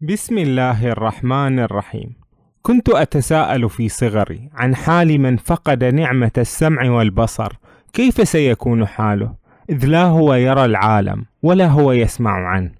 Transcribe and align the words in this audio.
بسم 0.00 0.38
الله 0.38 0.88
الرحمن 0.88 1.58
الرحيم. 1.58 2.14
كنت 2.62 2.88
أتساءل 2.88 3.70
في 3.70 3.88
صغري 3.88 4.50
عن 4.54 4.74
حال 4.74 5.20
من 5.20 5.36
فقد 5.36 5.84
نعمة 5.84 6.30
السمع 6.38 6.90
والبصر. 6.90 7.52
كيف 7.92 8.28
سيكون 8.28 8.86
حاله؟ 8.86 9.34
إذ 9.70 9.86
لا 9.86 10.04
هو 10.04 10.34
يرى 10.34 10.64
العالم 10.64 11.24
ولا 11.42 11.66
هو 11.66 11.92
يسمع 11.92 12.48
عنه. 12.48 12.70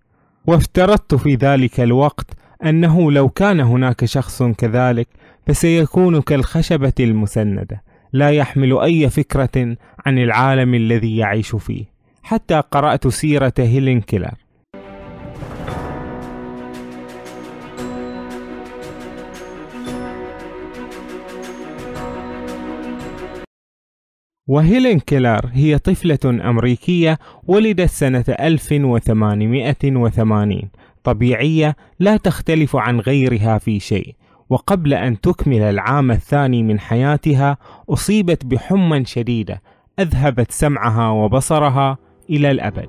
وافترضت 0.46 1.14
في 1.14 1.34
ذلك 1.34 1.80
الوقت 1.80 2.30
أنه 2.64 3.12
لو 3.12 3.28
كان 3.28 3.60
هناك 3.60 4.04
شخص 4.04 4.42
كذلك 4.42 5.08
فسيكون 5.46 6.20
كالخشبة 6.20 6.92
المسندة. 7.00 7.82
لا 8.12 8.30
يحمل 8.30 8.78
أي 8.78 9.10
فكرة 9.10 9.76
عن 10.06 10.18
العالم 10.18 10.74
الذي 10.74 11.16
يعيش 11.16 11.56
فيه. 11.56 11.84
حتى 12.22 12.62
قرأت 12.70 13.08
سيرة 13.08 13.54
هيلين 13.58 14.00
كيلر 14.00 14.47
وهيلين 24.48 24.98
كيلر 24.98 25.50
هي 25.52 25.78
طفلة 25.78 26.18
أمريكية 26.24 27.18
ولدت 27.46 27.90
سنة 27.90 28.24
1880 28.28 30.62
طبيعية 31.04 31.76
لا 31.98 32.16
تختلف 32.16 32.76
عن 32.76 33.00
غيرها 33.00 33.58
في 33.58 33.80
شيء. 33.80 34.14
وقبل 34.50 34.94
أن 34.94 35.20
تكمل 35.20 35.62
العام 35.62 36.10
الثاني 36.10 36.62
من 36.62 36.80
حياتها 36.80 37.56
أصيبت 37.90 38.46
بحمى 38.46 39.04
شديدة 39.04 39.62
أذهبت 39.98 40.52
سمعها 40.52 41.10
وبصرها 41.10 41.98
إلى 42.30 42.50
الأبد. 42.50 42.88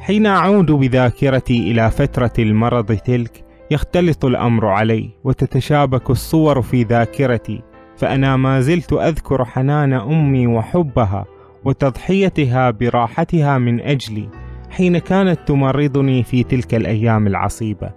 حين 0.00 0.26
أعود 0.26 0.70
بذاكرتي 0.70 1.70
إلى 1.70 1.90
فترة 1.90 2.32
المرض 2.38 2.96
تلك 2.96 3.44
يختلط 3.70 4.24
الأمر 4.24 4.66
علي 4.66 5.10
وتتشابك 5.24 6.10
الصور 6.10 6.62
في 6.62 6.82
ذاكرتي. 6.82 7.62
فأنا 8.02 8.36
ما 8.36 8.60
زلت 8.60 8.92
أذكر 8.92 9.44
حنان 9.44 9.92
أمي 9.92 10.46
وحبها 10.46 11.24
وتضحيتها 11.64 12.70
براحتها 12.70 13.58
من 13.58 13.80
أجلي 13.80 14.28
حين 14.70 14.98
كانت 14.98 15.38
تمرضني 15.46 16.22
في 16.22 16.42
تلك 16.42 16.74
الأيام 16.74 17.26
العصيبة. 17.26 17.90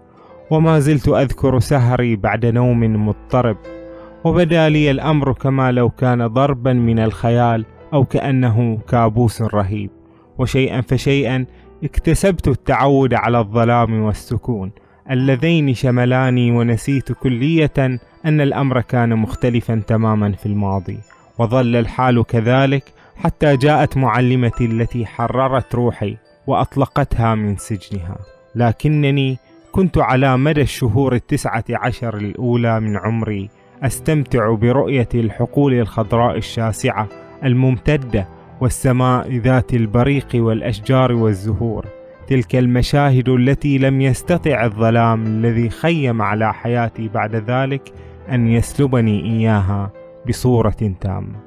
وما 0.51 0.79
زلت 0.79 1.07
أذكر 1.07 1.59
سهري 1.59 2.15
بعد 2.15 2.45
نوم 2.45 3.07
مضطرب. 3.07 3.57
وبدا 4.23 4.69
لي 4.69 4.91
الأمر 4.91 5.33
كما 5.33 5.71
لو 5.71 5.89
كان 5.89 6.27
ضربا 6.27 6.73
من 6.73 6.99
الخيال 6.99 7.65
أو 7.93 8.05
كأنه 8.05 8.77
كابوس 8.89 9.41
رهيب. 9.41 9.89
وشيئا 10.37 10.81
فشيئا 10.81 11.45
اكتسبت 11.83 12.47
التعود 12.47 13.13
على 13.13 13.39
الظلام 13.39 14.01
والسكون. 14.01 14.71
اللذين 15.11 15.73
شملاني 15.73 16.51
ونسيت 16.51 17.11
كلية 17.11 17.99
أن 18.25 18.41
الأمر 18.41 18.81
كان 18.81 19.15
مختلفا 19.15 19.81
تماما 19.87 20.31
في 20.31 20.45
الماضي 20.45 20.99
وظل 21.39 21.75
الحال 21.75 22.25
كذلك 22.25 22.83
حتى 23.15 23.57
جاءت 23.57 23.97
معلمتي 23.97 24.65
التي 24.65 25.05
حررت 25.05 25.75
روحي 25.75 26.17
وأطلقتها 26.47 27.35
من 27.35 27.57
سجنها. 27.57 28.17
لكنني 28.55 29.37
كنت 29.71 29.97
على 29.97 30.37
مدى 30.37 30.61
الشهور 30.61 31.15
التسعة 31.15 31.63
عشر 31.69 32.17
الأولى 32.17 32.79
من 32.79 32.97
عمري 32.97 33.49
أستمتع 33.83 34.53
برؤية 34.53 35.09
الحقول 35.13 35.73
الخضراء 35.73 36.37
الشاسعة 36.37 37.07
الممتدة 37.43 38.27
والسماء 38.61 39.37
ذات 39.37 39.73
البريق 39.73 40.27
والأشجار 40.35 41.11
والزهور. 41.11 41.85
تلك 42.27 42.55
المشاهد 42.55 43.29
التي 43.29 43.77
لم 43.77 44.01
يستطع 44.01 44.65
الظلام 44.65 45.25
الذي 45.27 45.69
خيم 45.69 46.21
على 46.21 46.53
حياتي 46.53 47.07
بعد 47.07 47.35
ذلك 47.35 47.93
أن 48.31 48.47
يسلبني 48.47 49.25
إياها 49.25 49.91
بصورة 50.27 50.95
تامة 51.01 51.45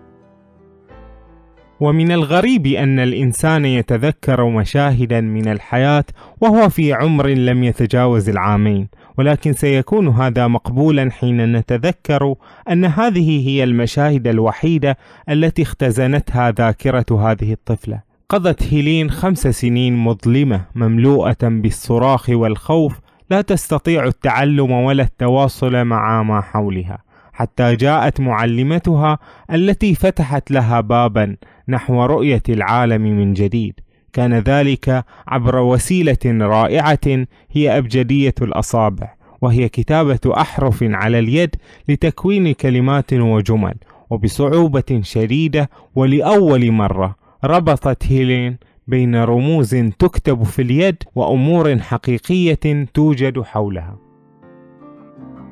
ومن 1.81 2.13
الغريب 2.13 2.67
أن 2.67 2.99
الإنسان 2.99 3.65
يتذكر 3.65 4.49
مشاهدا 4.49 5.21
من 5.21 5.49
الحياة 5.49 6.05
وهو 6.41 6.69
في 6.69 6.93
عمر 6.93 7.29
لم 7.29 7.65
يتجاوز 7.65 8.29
العامين 8.29 8.89
ولكن 9.19 9.53
سيكون 9.53 10.09
هذا 10.09 10.47
مقبولا 10.47 11.11
حين 11.11 11.53
نتذكر 11.53 12.35
أن 12.71 12.85
هذه 12.85 13.49
هي 13.49 13.65
المشاهد 13.65 14.27
الوحيدة 14.27 14.99
التي 15.29 15.63
اختزنتها 15.63 16.51
ذاكرة 16.51 17.31
هذه 17.31 17.53
الطفلة. 17.53 18.01
قضت 18.29 18.63
هيلين 18.63 19.11
خمس 19.11 19.47
سنين 19.47 19.97
مظلمة 19.97 20.65
مملوءة 20.75 21.37
بالصراخ 21.43 22.31
والخوف 22.31 23.01
لا 23.31 23.41
تستطيع 23.41 24.05
التعلم 24.05 24.71
ولا 24.71 25.03
التواصل 25.03 25.85
مع 25.85 26.23
ما 26.23 26.41
حولها 26.41 26.99
حتى 27.33 27.77
جاءت 27.77 28.21
معلمتها 28.21 29.19
التي 29.53 29.95
فتحت 29.95 30.51
لها 30.51 30.81
بابا 30.81 31.37
نحو 31.69 32.05
رؤية 32.05 32.43
العالم 32.49 33.03
من 33.03 33.35
جديد. 33.35 33.81
كان 34.13 34.35
ذلك 34.35 35.05
عبر 35.29 35.57
وسيلة 35.57 36.19
رائعة 36.27 37.27
هي 37.51 37.79
أبجدية 37.79 38.35
الأصابع 38.43 39.15
وهي 39.41 39.69
كتابة 39.69 40.21
أحرف 40.27 40.79
على 40.83 41.19
اليد 41.19 41.57
لتكوين 41.89 42.53
كلمات 42.55 43.13
وجمل 43.13 43.75
وبصعوبة 44.11 45.01
شديدة 45.03 45.71
ولأول 45.95 46.73
مرة 46.73 47.17
ربطت 47.45 48.07
هيلين 48.07 48.57
بين 48.89 49.17
رموز 49.17 49.75
تكتب 49.75 50.43
في 50.43 50.63
اليد 50.63 51.03
وأمور 51.15 51.79
حقيقية 51.79 52.87
توجد 52.95 53.41
حولها. 53.41 53.99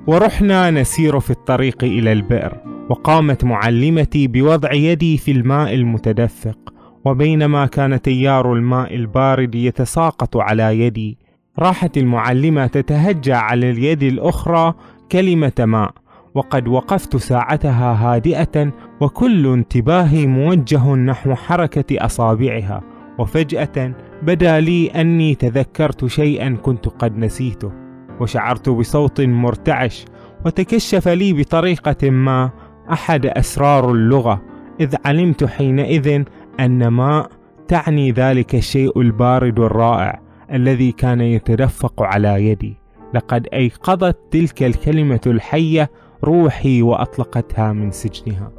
ورحنا 0.07 0.71
نسير 0.71 1.21
في 1.21 1.31
الطريق 1.31 1.85
إلى 1.85 2.13
البئر 2.13 2.61
وقامت 2.91 3.45
معلمتي 3.45 4.27
بوضع 4.27 4.73
يدي 4.73 5.17
في 5.19 5.31
الماء 5.31 5.75
المتدفق 5.75 6.59
وبينما 7.05 7.67
كان 7.67 8.03
تيار 8.03 8.53
الماء 8.53 8.95
البارد 8.95 9.55
يتساقط 9.55 10.37
على 10.37 10.81
يدي 10.81 11.19
راحت 11.59 11.99
المعلمة 11.99 12.67
تتهجى 12.67 13.33
على 13.33 13.71
اليد 13.71 14.03
الأخرى 14.03 14.75
كلمة 15.13 15.53
ماء 15.59 15.91
وقد 16.35 16.69
وقفت 16.69 17.17
ساعتها 17.17 17.93
هادئة 17.93 18.73
وكل 19.01 19.47
انتباهي 19.47 20.27
موجه 20.27 20.95
نحو 20.95 21.35
حركة 21.35 22.05
أصابعها. 22.05 22.96
وفجأة 23.19 23.93
بدا 24.23 24.61
لي 24.61 24.87
أني 24.87 25.35
تذكرت 25.35 26.07
شيئا 26.07 26.57
كنت 26.63 26.89
قد 26.89 27.19
نسيته 27.19 27.73
وشعرت 28.21 28.69
بصوت 28.69 29.21
مرتعش 29.21 30.05
وتكشف 30.47 31.09
لي 31.09 31.33
بطريقة 31.33 32.11
ما 32.11 32.51
أحد 32.93 33.27
أسرار 33.27 33.91
اللغة 33.91 34.43
إذ 34.81 34.95
علمت 35.05 35.45
حينئذ 35.45 36.25
أن 36.61 36.89
ماء 36.89 37.31
تعني 37.69 38.13
ذلك 38.13 38.55
الشيء 38.55 39.01
البارد 39.01 39.61
الرائع 39.61 40.21
الذي 40.53 40.93
كان 40.93 41.21
يتدفق 41.21 42.03
على 42.03 42.47
يدي. 42.47 42.77
لقد 43.15 43.49
أيقظت 43.53 44.17
تلك 44.31 44.63
الكلمة 44.63 45.21
الحية 45.27 45.91
روحي 46.25 46.83
وأطلقتها 46.83 47.73
من 47.73 47.91
سجنها. 47.91 48.53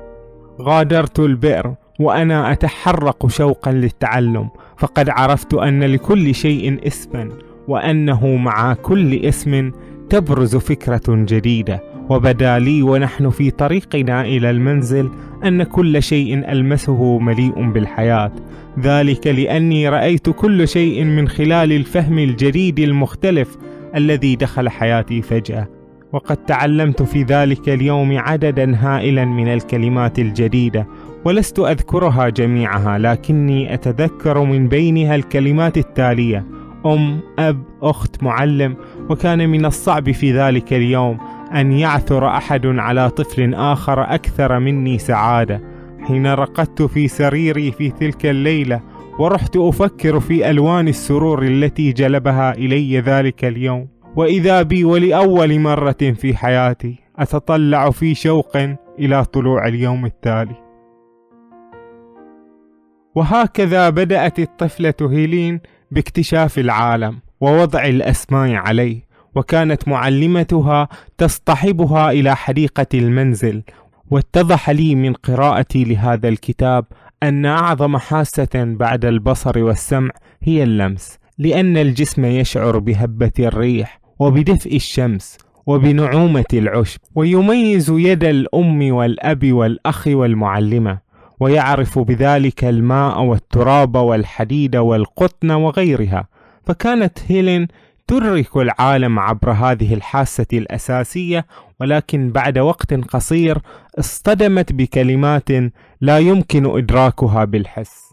غادرت 0.62 1.19
البئر 1.19 1.75
وأنا 2.00 2.52
أتحرق 2.52 3.28
شوقا 3.28 3.72
للتعلم 3.72 4.50
فقد 4.78 5.09
عرفت 5.09 5.53
أن 5.53 5.84
لكل 5.84 6.35
شيء 6.35 6.88
اسما 6.88 7.30
وأنه 7.68 8.35
مع 8.35 8.74
كل 8.74 9.16
اسم 9.16 9.72
تبرز 10.09 10.56
فكرة 10.56 11.03
جديدة. 11.08 11.84
وبدا 12.09 12.59
لي 12.59 12.81
ونحن 12.81 13.30
في 13.30 13.52
طريقنا 13.52 14.22
إلى 14.22 14.50
المنزل 14.50 15.12
أن 15.46 15.63
كل 15.63 16.03
شيء 16.03 16.52
ألمسه 16.52 17.19
مليء 17.19 17.72
بالحياة. 17.72 18.31
ذلك 18.79 19.28
لأني 19.28 19.90
رأيت 19.90 20.29
كل 20.29 20.68
شيء 20.68 21.03
من 21.03 21.28
خلال 21.28 21.72
الفهم 21.72 22.19
الجديد 22.19 22.79
المختلف 22.79 23.58
الذي 23.96 24.35
دخل 24.35 24.70
حياتي 24.70 25.22
فجأة. 25.22 25.67
وقد 26.14 26.38
تعلمت 26.38 27.02
في 27.02 27.23
ذلك 27.23 27.70
اليوم 27.70 28.17
عددا 28.17 28.76
هائلا 28.76 29.26
من 29.26 29.47
الكلمات 29.47 30.20
الجديدة 30.20 30.88
ولست 31.28 31.59
أذكرها 31.59 32.29
جميعها 32.29 32.97
لكني 32.97 33.74
أتذكر 33.74 34.44
من 34.44 34.68
بينها 34.68 35.16
الكلمات 35.16 35.78
التالية 35.78 36.46
أم 36.85 37.20
أب 37.40 37.64
أخت 37.82 38.24
معلم. 38.24 38.76
وكان 39.09 39.50
من 39.50 39.66
الصعب 39.66 40.12
في 40.12 40.34
ذلك 40.34 40.74
اليوم 40.74 41.18
أن 41.56 41.72
يعثر 41.72 42.28
أحد 42.28 42.66
على 42.66 43.09
طفل 43.09 43.53
آخر 43.53 44.02
أكثر 44.02 44.59
مني 44.59 44.97
سعادة. 44.97 45.62
حين 46.00 46.28
رقدت 46.28 46.82
في 46.82 47.08
سريري 47.08 47.72
في 47.72 47.90
تلك 47.90 48.26
الليلة 48.26 48.82
ورحت 49.20 49.58
أفكر 49.58 50.20
في 50.20 50.50
ألوان 50.50 50.88
السرور 50.88 51.44
التي 51.44 51.91
جلبها 51.91 52.52
إلي 52.52 53.00
ذلك 53.00 53.46
اليوم. 53.46 53.88
وإذا 54.16 54.62
بي 54.62 54.84
ولأول 54.84 55.59
مرة 55.59 56.14
في 56.16 56.38
حياتي 56.38 56.96
أتطلع 57.20 57.90
في 57.90 58.16
شوق 58.16 58.58
إلى 59.00 59.26
طلوع 59.26 59.68
اليوم 59.68 60.06
التالي. 60.06 60.66
وهكذا 63.17 63.90
بدأت 63.90 64.40
الطفلة 64.40 64.93
هيلين 65.02 65.59
باكتشاف 65.91 66.59
العالم 66.59 67.19
ووضع 67.41 67.85
الأسماء 67.85 68.53
عليه 68.53 69.08
وكانت 69.35 69.87
معلمتها 69.87 70.87
تصطحبها 71.17 72.11
إلى 72.11 72.35
حديقة 72.35 72.87
المنزل. 72.93 73.64
واتضح 74.11 74.69
لي 74.69 74.96
من 74.96 75.14
قراءتي 75.14 75.84
لهذا 75.84 76.29
الكتاب 76.29 76.85
أن 77.23 77.46
أعظم 77.46 77.97
حاسة 77.97 78.49
بعد 78.55 79.05
البصر 79.05 79.64
والسمع 79.64 80.11
هي 80.43 80.64
اللمس 80.64 81.17
لأن 81.37 81.78
الجسم 81.78 82.25
يشعر 82.25 82.79
بهبة 82.79 83.31
الريح 83.40 83.99
وبدفء 84.19 84.75
الشمس 84.75 85.37
وبنعومة 85.66 86.46
العشب 86.53 86.99
ويميز 87.16 87.90
يد 87.90 88.23
الأم 88.23 88.91
والأب 88.91 89.52
والأخ 89.52 90.08
والمعلمة. 90.08 91.06
ويعرف 91.39 91.99
بذلك 91.99 92.63
الماء 92.63 93.22
والتراب 93.22 93.95
والحديد 93.95 94.75
والقطن 94.75 95.51
وغيرها 95.51 96.28
فكانت 96.66 97.19
هيلين 97.28 97.67
تدرك 98.07 98.57
العالم 98.57 99.19
عبر 99.19 99.51
هذه 99.51 99.93
الحاسة 99.93 100.45
الأساسية 100.53 101.45
ولكن 101.81 102.31
بعد 102.31 102.57
وقت 102.59 102.93
قصير 102.93 103.57
اصطدمت 103.99 104.73
بكلمات 104.73 105.49
لا 106.01 106.19
يمكن 106.19 106.78
إدراكها 106.78 107.45
بالحس. 107.45 108.07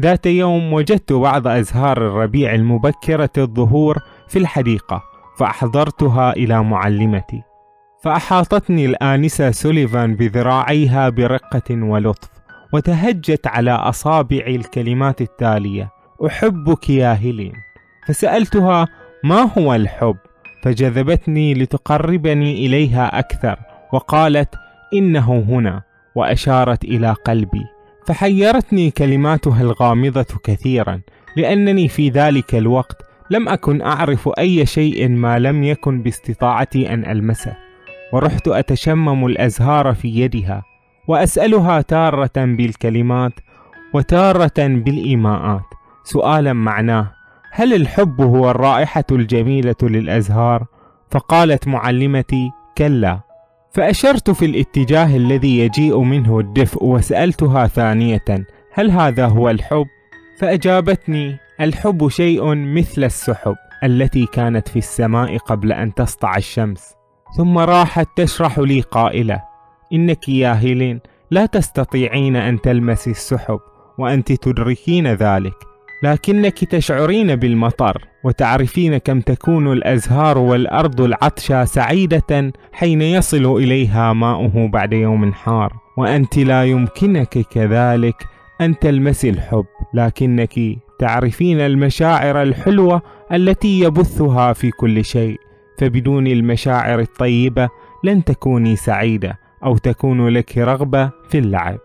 ذات 0.00 0.26
يوم 0.26 0.72
وجدت 0.72 1.12
بعض 1.12 1.46
أزهار 1.48 1.96
الربيع 1.96 2.54
المبكرة 2.54 3.30
الظهور 3.38 3.98
في 4.28 4.38
الحديقة 4.38 5.02
فأحضرتها 5.38 6.32
إلى 6.32 6.62
معلمتي 6.62 7.42
فأحاطتني 8.02 8.86
الآنسة 8.86 9.50
سوليفان 9.50 10.16
بذراعيها 10.16 11.08
برقة 11.08 11.70
ولطف 11.70 12.28
وتهجت 12.72 13.46
على 13.46 13.70
أصابع 13.70 14.44
الكلمات 14.46 15.20
التالية 15.20 15.90
أحبك 16.26 16.90
يا 16.90 17.18
هيلين. 17.20 17.52
فسألتها 18.06 18.88
ما 19.24 19.52
هو 19.58 19.74
الحب؟ 19.74 20.16
فجذبتني 20.62 21.54
لتقربني 21.54 22.66
إليها 22.66 23.18
أكثر 23.18 23.56
وقالت 23.92 24.54
إنه 24.94 25.44
هنا. 25.48 25.82
وأشارت 26.14 26.84
إلى 26.84 27.12
قلبي 27.12 27.64
فحيرتني 28.06 28.90
كلماتها 28.90 29.62
الغامضة 29.62 30.26
كثيرا 30.44 31.00
لأنني 31.36 31.88
في 31.88 32.08
ذلك 32.08 32.54
الوقت 32.54 33.02
لم 33.30 33.48
أكن 33.48 33.82
أعرف 33.82 34.30
أي 34.38 34.66
شيء 34.66 35.08
ما 35.08 35.38
لم 35.38 35.64
يكن 35.64 36.02
باستطاعتي 36.02 36.94
أن 36.94 37.04
ألمسه. 37.04 37.56
ورحت 38.12 38.48
أتشمم 38.48 39.26
الأزهار 39.26 39.94
في 39.94 40.08
يدها 40.08 40.62
وأسألها 41.08 41.80
تارة 41.80 42.30
بالكلمات 42.36 43.32
وتارة 43.94 44.52
بالإيماءات 44.58 45.64
سؤالا 46.04 46.52
معناه 46.52 47.12
هل 47.50 47.74
الحب 47.74 48.20
هو 48.20 48.50
الرائحة 48.50 49.04
الجميلة 49.12 49.76
للأزهار؟ 49.82 50.66
فقالت 51.10 51.68
معلمتي 51.68 52.50
كلا 52.78 53.20
فأشرت 53.72 54.30
في 54.30 54.44
الاتجاه 54.44 55.16
الذي 55.16 55.58
يجيء 55.58 56.00
منه 56.00 56.38
الدفء 56.38 56.84
وسألتها 56.84 57.66
ثانية 57.66 58.46
هل 58.72 58.90
هذا 58.90 59.26
هو 59.26 59.50
الحب؟ 59.50 59.86
فأجابتني 60.38 61.38
الحب 61.60 62.08
شيء 62.08 62.54
مثل 62.54 63.04
السحب 63.04 63.56
التي 63.84 64.26
كانت 64.26 64.68
في 64.68 64.78
السماء 64.78 65.36
قبل 65.36 65.72
أن 65.72 65.94
تسطع 65.94 66.36
الشمس 66.36 67.01
ثم 67.36 67.58
راحت 67.58 68.08
تشرح 68.16 68.58
لي 68.58 68.80
قائلة 68.80 69.42
إنك 69.92 70.28
يا 70.28 70.58
هيلين 70.60 71.00
لا 71.30 71.46
تستطيعين 71.46 72.36
أن 72.36 72.60
تلمسي 72.60 73.10
السحب 73.10 73.58
وأنت 73.98 74.32
تدركين 74.32 75.06
ذلك 75.06 75.54
لكنك 76.02 76.64
تشعرين 76.64 77.36
بالمطر 77.36 78.04
وتعرفين 78.24 78.98
كم 78.98 79.20
تكون 79.20 79.72
الأزهار 79.72 80.38
والأرض 80.38 81.00
العطشى 81.00 81.66
سعيدة 81.66 82.52
حين 82.72 83.02
يصل 83.02 83.56
إليها 83.56 84.12
ماؤه 84.12 84.68
بعد 84.68 84.92
يوم 84.92 85.32
حار 85.32 85.72
وأنت 85.98 86.38
لا 86.38 86.64
يمكنك 86.64 87.38
كذلك 87.38 88.26
أن 88.60 88.78
تلمسي 88.78 89.30
الحب 89.30 89.64
لكنك 89.94 90.60
تعرفين 90.98 91.60
المشاعر 91.60 92.42
الحلوة 92.42 93.02
التي 93.32 93.80
يبثها 93.80 94.52
في 94.52 94.70
كل 94.70 95.04
شيء. 95.04 95.51
فبدون 95.82 96.26
المشاعر 96.26 97.00
الطيبة 97.00 97.68
لن 98.04 98.24
تكوني 98.24 98.76
سعيدة 98.76 99.38
أو 99.64 99.76
تكون 99.76 100.28
لك 100.28 100.58
رغبة 100.58 101.10
في 101.28 101.38
اللعب. 101.38 101.78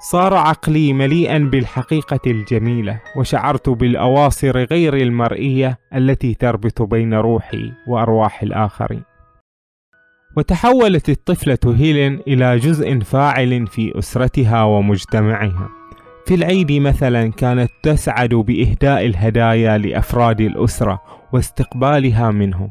صار 0.00 0.34
عقلي 0.34 0.92
مليئا 0.92 1.38
بالحقيقة 1.38 2.20
الجميلة 2.26 3.00
وشعرت 3.16 3.68
بالأواصر 3.68 4.64
غير 4.64 4.96
المرئية 4.96 5.78
التي 5.94 6.34
تربط 6.34 6.82
بين 6.82 7.14
روحي 7.14 7.72
وأرواح 7.88 8.42
الآخرين. 8.42 9.02
وتحولت 10.36 11.08
الطفلة 11.08 11.74
هيلين 11.76 12.20
إلى 12.28 12.56
جزء 12.56 12.98
فاعل 13.00 13.66
في 13.66 13.98
أسرتها 13.98 14.62
ومجتمعها. 14.62 15.68
في 16.26 16.34
العيد 16.34 16.72
مثلا 16.72 17.32
كانت 17.32 17.70
تسعد 17.82 18.34
بإهداء 18.34 19.06
الهدايا 19.06 19.78
لأفراد 19.78 20.40
الأسرة 20.40 21.02
واستقبالها 21.32 22.30
منهم. 22.30 22.70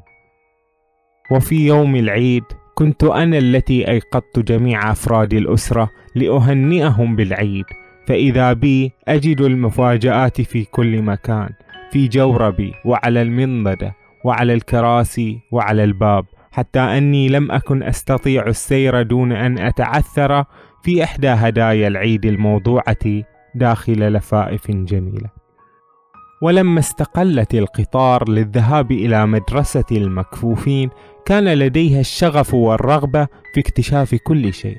وفي 1.32 1.68
يوم 1.68 1.96
العيد 1.96 2.44
كنت 2.76 3.04
أنا 3.04 3.38
التي 3.38 3.88
أيقظت 3.92 4.40
جميع 4.40 4.92
أفراد 4.92 5.34
الأسرة 5.34 5.90
لأهنئهم 6.16 7.16
بالعيد 7.16 7.66
فإذا 8.08 8.54
بي 8.54 8.92
أجد 9.08 9.42
المفاجآت 9.42 10.42
في 10.42 10.66
كل 10.66 11.02
مكان 11.02 11.50
في 11.92 12.08
جوربي 12.08 12.74
وعلى 12.86 13.22
المنضدة 13.22 13.96
وعلى 14.26 14.54
الكراسي 14.54 15.40
وعلى 15.52 15.84
الباب 15.84 16.26
حتى 16.52 16.80
أني 16.80 17.30
لم 17.30 17.52
أكن 17.52 17.84
أستطيع 17.84 18.48
السير 18.48 19.02
دون 19.02 19.32
أن 19.32 19.58
أتعثر 19.60 20.44
في 20.84 21.04
إحدى 21.04 21.28
هدايا 21.28 21.88
العيد 21.88 22.26
الموضوعة 22.26 23.24
داخل 23.56 24.14
لفائف 24.14 24.72
جميلة. 24.72 25.30
ولما 26.42 26.80
استقلت 26.80 27.54
القطار 27.56 28.30
للذهاب 28.30 28.92
إلى 28.92 29.26
مدرسة 29.26 29.86
المكفوفين 29.92 30.90
كان 31.26 31.54
لديها 31.54 32.00
الشغف 32.00 32.54
والرغبة 32.54 33.28
في 33.54 33.60
اكتشاف 33.60 34.16
كل 34.16 34.54
شيء. 34.54 34.78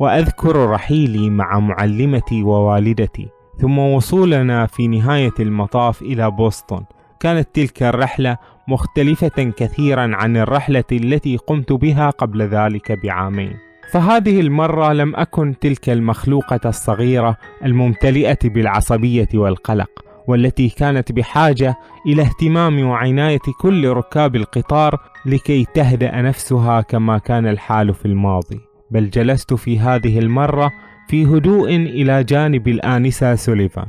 وأذكر 0.00 0.70
رحيلي 0.70 1.30
مع 1.30 1.58
معلمتي 1.58 2.42
ووالدتي 2.42 3.28
ثم 3.60 3.78
وصولنا 3.78 4.66
في 4.66 4.88
نهاية 4.88 5.34
المطاف 5.40 6.02
إلى 6.02 6.30
بوسطن. 6.30 6.84
كانت 7.20 7.48
تلك 7.54 7.82
الرحلة 7.82 8.36
مختلفة 8.68 9.52
كثيرا 9.56 10.16
عن 10.16 10.36
الرحلة 10.36 10.84
التي 10.92 11.36
قمت 11.36 11.72
بها 11.72 12.10
قبل 12.10 12.42
ذلك 12.42 12.92
بعامين. 13.02 13.56
فهذه 13.92 14.40
المرة 14.40 14.92
لم 14.92 15.16
أكن 15.16 15.54
تلك 15.60 15.88
المخلوقة 15.88 16.60
الصغيرة 16.64 17.36
الممتلئة 17.64 18.38
بالعصبية 18.44 19.28
والقلق. 19.34 20.05
والتي 20.28 20.68
كانت 20.68 21.12
بحاجة 21.12 21.76
إلى 22.06 22.22
اهتمام 22.22 22.84
وعناية 22.84 23.38
كل 23.60 23.88
ركاب 23.88 24.36
القطار 24.36 25.00
لكي 25.26 25.64
تهدأ 25.74 26.20
نفسها 26.20 26.80
كما 26.80 27.18
كان 27.18 27.46
الحال 27.46 27.94
في 27.94 28.06
الماضي. 28.06 28.60
بل 28.90 29.10
جلست 29.10 29.54
في 29.54 29.78
هذه 29.78 30.18
المرة 30.18 30.72
في 31.08 31.24
هدوء 31.26 31.68
إلى 31.76 32.24
جانب 32.24 32.68
الآنسة 32.68 33.34
سوليفان. 33.34 33.86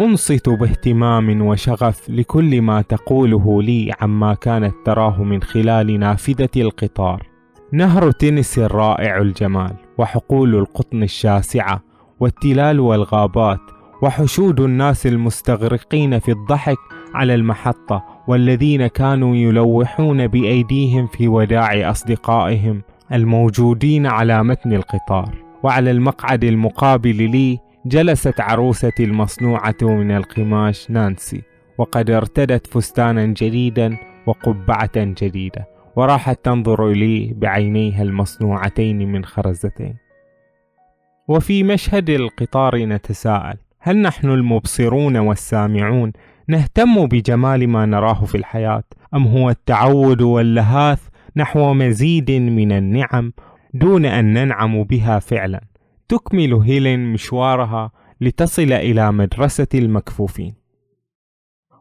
أنصت 0.00 0.48
باهتمام 0.48 1.42
وشغف 1.42 2.10
لكل 2.10 2.62
ما 2.62 2.82
تقوله 2.82 3.62
لي 3.62 3.92
عما 4.00 4.34
كانت 4.34 4.74
تراه 4.84 5.22
من 5.22 5.42
خلال 5.42 6.00
نافذة 6.00 6.50
القطار. 6.56 7.32
نهر 7.72 8.10
تنس 8.10 8.58
رائع 8.58 9.18
الجمال 9.18 9.72
وحقول 9.98 10.54
القطن 10.54 11.02
الشاسعة 11.02 11.82
والتلال 12.20 12.80
والغابات 12.80 13.60
وحشود 14.02 14.60
الناس 14.60 15.06
المستغرقين 15.06 16.18
في 16.18 16.30
الضحك 16.30 16.76
على 17.14 17.34
المحطة 17.34 18.04
والذين 18.28 18.86
كانوا 18.86 19.36
يلوحون 19.36 20.26
بأيديهم 20.26 21.06
في 21.06 21.28
وداع 21.28 21.90
أصدقائهم 21.90 22.82
الموجودين 23.12 24.06
على 24.06 24.44
متن 24.44 24.72
القطار. 24.72 25.34
وعلى 25.62 25.90
المقعد 25.90 26.44
المقابل 26.44 27.30
لي 27.30 27.58
جلست 27.86 28.40
عروستي 28.40 29.04
المصنوعة 29.04 29.76
من 29.82 30.10
القماش 30.10 30.90
نانسي 30.90 31.42
وقد 31.78 32.10
ارتدت 32.10 32.66
فستانا 32.66 33.26
جديدا 33.26 33.96
وقبعة 34.26 34.90
جديدة 34.96 35.66
وراحت 35.96 36.44
تنظر 36.44 36.88
لي 36.88 37.34
بعينيها 37.36 38.02
المصنوعتين 38.02 39.12
من 39.12 39.24
خرزتين. 39.24 39.96
وفي 41.28 41.62
مشهد 41.62 42.10
القطار 42.10 42.84
نتساءل 42.84 43.56
هل 43.84 44.02
نحن 44.02 44.28
المبصرون 44.28 45.16
والسامعون؟ 45.16 46.12
نهتم 46.48 47.06
بجمال 47.06 47.68
ما 47.68 47.86
نراه 47.86 48.24
في 48.24 48.34
الحياة 48.34 48.84
أم 49.14 49.26
هو 49.26 49.50
التعود 49.50 50.22
واللهاث 50.22 51.00
نحو 51.36 51.74
مزيد 51.74 52.30
من 52.30 52.72
النعم 52.72 53.32
دون 53.74 54.06
أن 54.06 54.32
ننعم 54.32 54.82
بها 54.82 55.18
فعلا؟ 55.18 55.60
تكمل 56.08 56.54
هيلين 56.54 57.12
مشوارها 57.12 57.90
لتصل 58.20 58.72
إلى 58.72 59.12
مدرسة 59.12 59.66
المكفوفين. 59.74 60.54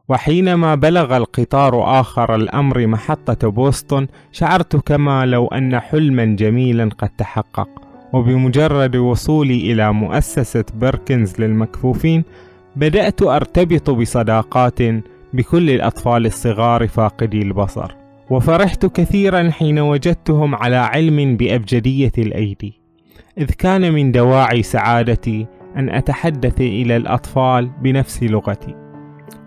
وحينما 0.09 0.75
بلغ 0.75 1.17
القطار 1.17 1.99
آخر 1.99 2.35
الأمر 2.35 2.87
محطة 2.87 3.49
بوسطن 3.49 4.07
شعرت 4.31 4.75
كما 4.75 5.25
لو 5.25 5.47
أن 5.47 5.79
حلما 5.79 6.25
جميلا 6.25 6.89
قد 6.97 7.09
تحقق. 7.09 7.80
وبمجرد 8.13 8.95
وصولي 8.95 9.71
إلى 9.71 9.93
مؤسسة 9.93 10.65
بيركنز 10.73 11.41
للمكفوفين 11.41 12.23
بدأت 12.75 13.21
أرتبط 13.21 13.89
بصداقات 13.89 14.79
بكل 15.33 15.69
الأطفال 15.69 16.25
الصغار 16.25 16.87
فاقدي 16.87 17.41
البصر. 17.41 17.95
وفرحت 18.29 18.85
كثيرا 18.85 19.49
حين 19.49 19.79
وجدتهم 19.79 20.55
على 20.55 20.75
علم 20.75 21.37
بأبجدية 21.37 22.11
الأيدي. 22.17 22.81
إذ 23.37 23.45
كان 23.45 23.93
من 23.93 24.11
دواعي 24.11 24.63
سعادتي 24.63 25.47
أن 25.77 25.89
أتحدث 25.89 26.61
إلى 26.61 26.97
الأطفال 26.97 27.71
بنفس 27.81 28.23
لغتي. 28.23 28.75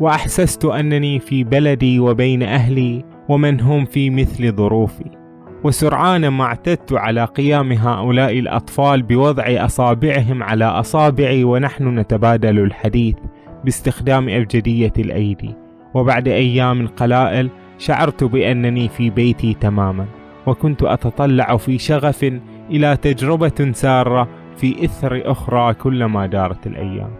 وأحسست 0.00 0.64
أنني 0.64 1.20
في 1.20 1.44
بلدي 1.44 1.98
وبين 1.98 2.42
أهلي 2.42 3.04
ومن 3.28 3.60
هم 3.60 3.84
في 3.84 4.10
مثل 4.10 4.52
ظروفي. 4.52 5.23
وسرعان 5.64 6.28
ما 6.28 6.44
اعتدت 6.44 6.92
على 6.92 7.24
قيام 7.24 7.72
هؤلاء 7.72 8.38
الأطفال 8.38 9.02
بوضع 9.02 9.44
أصابعهم 9.48 10.42
على 10.42 10.64
أصابعي 10.64 11.44
ونحن 11.44 11.98
نتبادل 11.98 12.58
الحديث 12.58 13.16
باستخدام 13.64 14.28
أبجدية 14.28 14.92
الأيدي. 14.98 15.54
وبعد 15.94 16.28
أيام 16.28 16.86
قلائل 16.86 17.50
شعرت 17.78 18.24
بأنني 18.24 18.88
في 18.88 19.10
بيتي 19.10 19.54
تماما 19.54 20.06
وكنت 20.46 20.82
أتطلع 20.82 21.56
في 21.56 21.78
شغف 21.78 22.32
إلى 22.70 22.96
تجربة 22.96 23.72
سارة 23.72 24.28
في 24.56 24.84
إثر 24.84 25.30
أخرى 25.30 25.74
كلما 25.74 26.26
دارت 26.26 26.66
الأيام. 26.66 27.10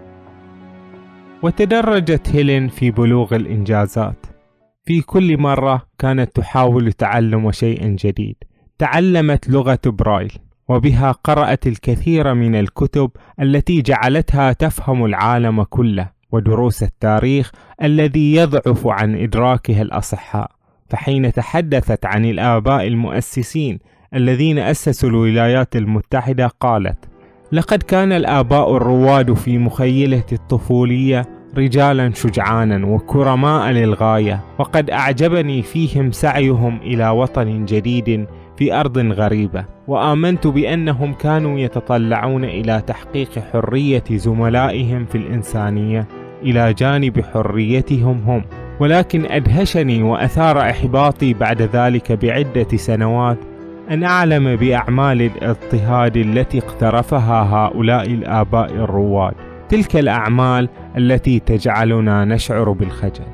وتدرجت 1.43 2.37
هيلين 2.37 2.69
في 2.69 2.91
بلوغ 2.91 3.35
الإنجازات. 3.35 4.34
في 4.87 5.01
كل 5.01 5.39
مرة 5.39 5.83
كانت 5.99 6.37
تحاول 6.37 6.93
تعلم 6.93 7.53
شيء 7.53 7.87
جديد. 7.87 8.37
تعلمت 8.79 9.49
لغة 9.49 9.79
برايل 9.87 10.33
وبها 10.69 11.13
قرأت 11.13 11.67
الكثير 11.67 12.35
من 12.35 12.55
الكتب 12.55 13.11
التي 13.41 13.83
جعلتها 13.83 14.53
تفهم 14.53 15.05
العالم 15.05 15.63
كله 15.63 16.11
ودروس 16.33 16.83
التاريخ 16.83 17.53
الذي 17.83 18.35
يضعف 18.35 18.87
عن 18.87 19.15
إدراكها 19.17 19.83
الأصحاء. 19.83 20.51
فحين 20.89 21.33
تحدثت 21.33 22.07
عن 22.07 22.25
الآباء 22.25 22.87
المؤسسين 22.87 23.79
الذين 24.15 24.59
أسسوا 24.59 25.09
الولايات 25.09 25.77
المتحدة 25.77 26.47
قالت 26.47 26.99
لقد 27.53 27.83
كان 27.83 28.13
الآباء 28.13 28.77
الرواد 28.77 29.33
في 29.33 29.59
مخيلتي 29.59 30.35
الطفولية 30.35 31.23
رجالا 31.57 32.13
شجعانا 32.15 32.87
وكرماء 32.87 33.71
للغاية 33.71 34.41
وقد 34.59 34.91
أعجبني 34.91 35.63
فيهم 35.63 36.13
سعيهم 36.13 36.79
إلى 36.83 37.09
وطن 37.09 37.65
جديد 37.65 38.27
في 38.57 38.75
أرض 38.75 38.99
غريبة 38.99 39.65
وآمنت 39.89 40.47
بأنهم 40.47 41.13
كانوا 41.13 41.59
يتطلعون 41.59 42.45
إلى 42.45 42.83
تحقيق 42.87 43.29
حرية 43.53 44.05
زملائهم 44.11 45.05
في 45.05 45.19
الإنسانية 45.19 46.09
إلى 46.43 46.73
جانب 46.73 47.21
حريتهم 47.21 48.23
هم. 48.27 48.45
ولكن 48.81 49.25
أدهشني 49.25 50.03
وأثار 50.03 50.61
إحباطي 50.61 51.35
بعد 51.35 51.63
ذلك 51.63 52.13
بعدة 52.13 52.77
سنوات 52.77 53.39
أن 53.91 54.05
أعلم 54.05 54.57
بأعمال 54.57 55.23
الاضطهاد 55.23 56.17
التي 56.17 56.59
اقترفها 56.59 57.43
هؤلاء 57.43 58.07
الآباء 58.07 58.71
الرواد. 58.71 59.35
تلك 59.75 59.97
الأعمال 59.97 60.69
التي 60.97 61.39
تجعلنا 61.39 62.25
نشعر 62.25 62.73
بالخجل. 62.73 63.25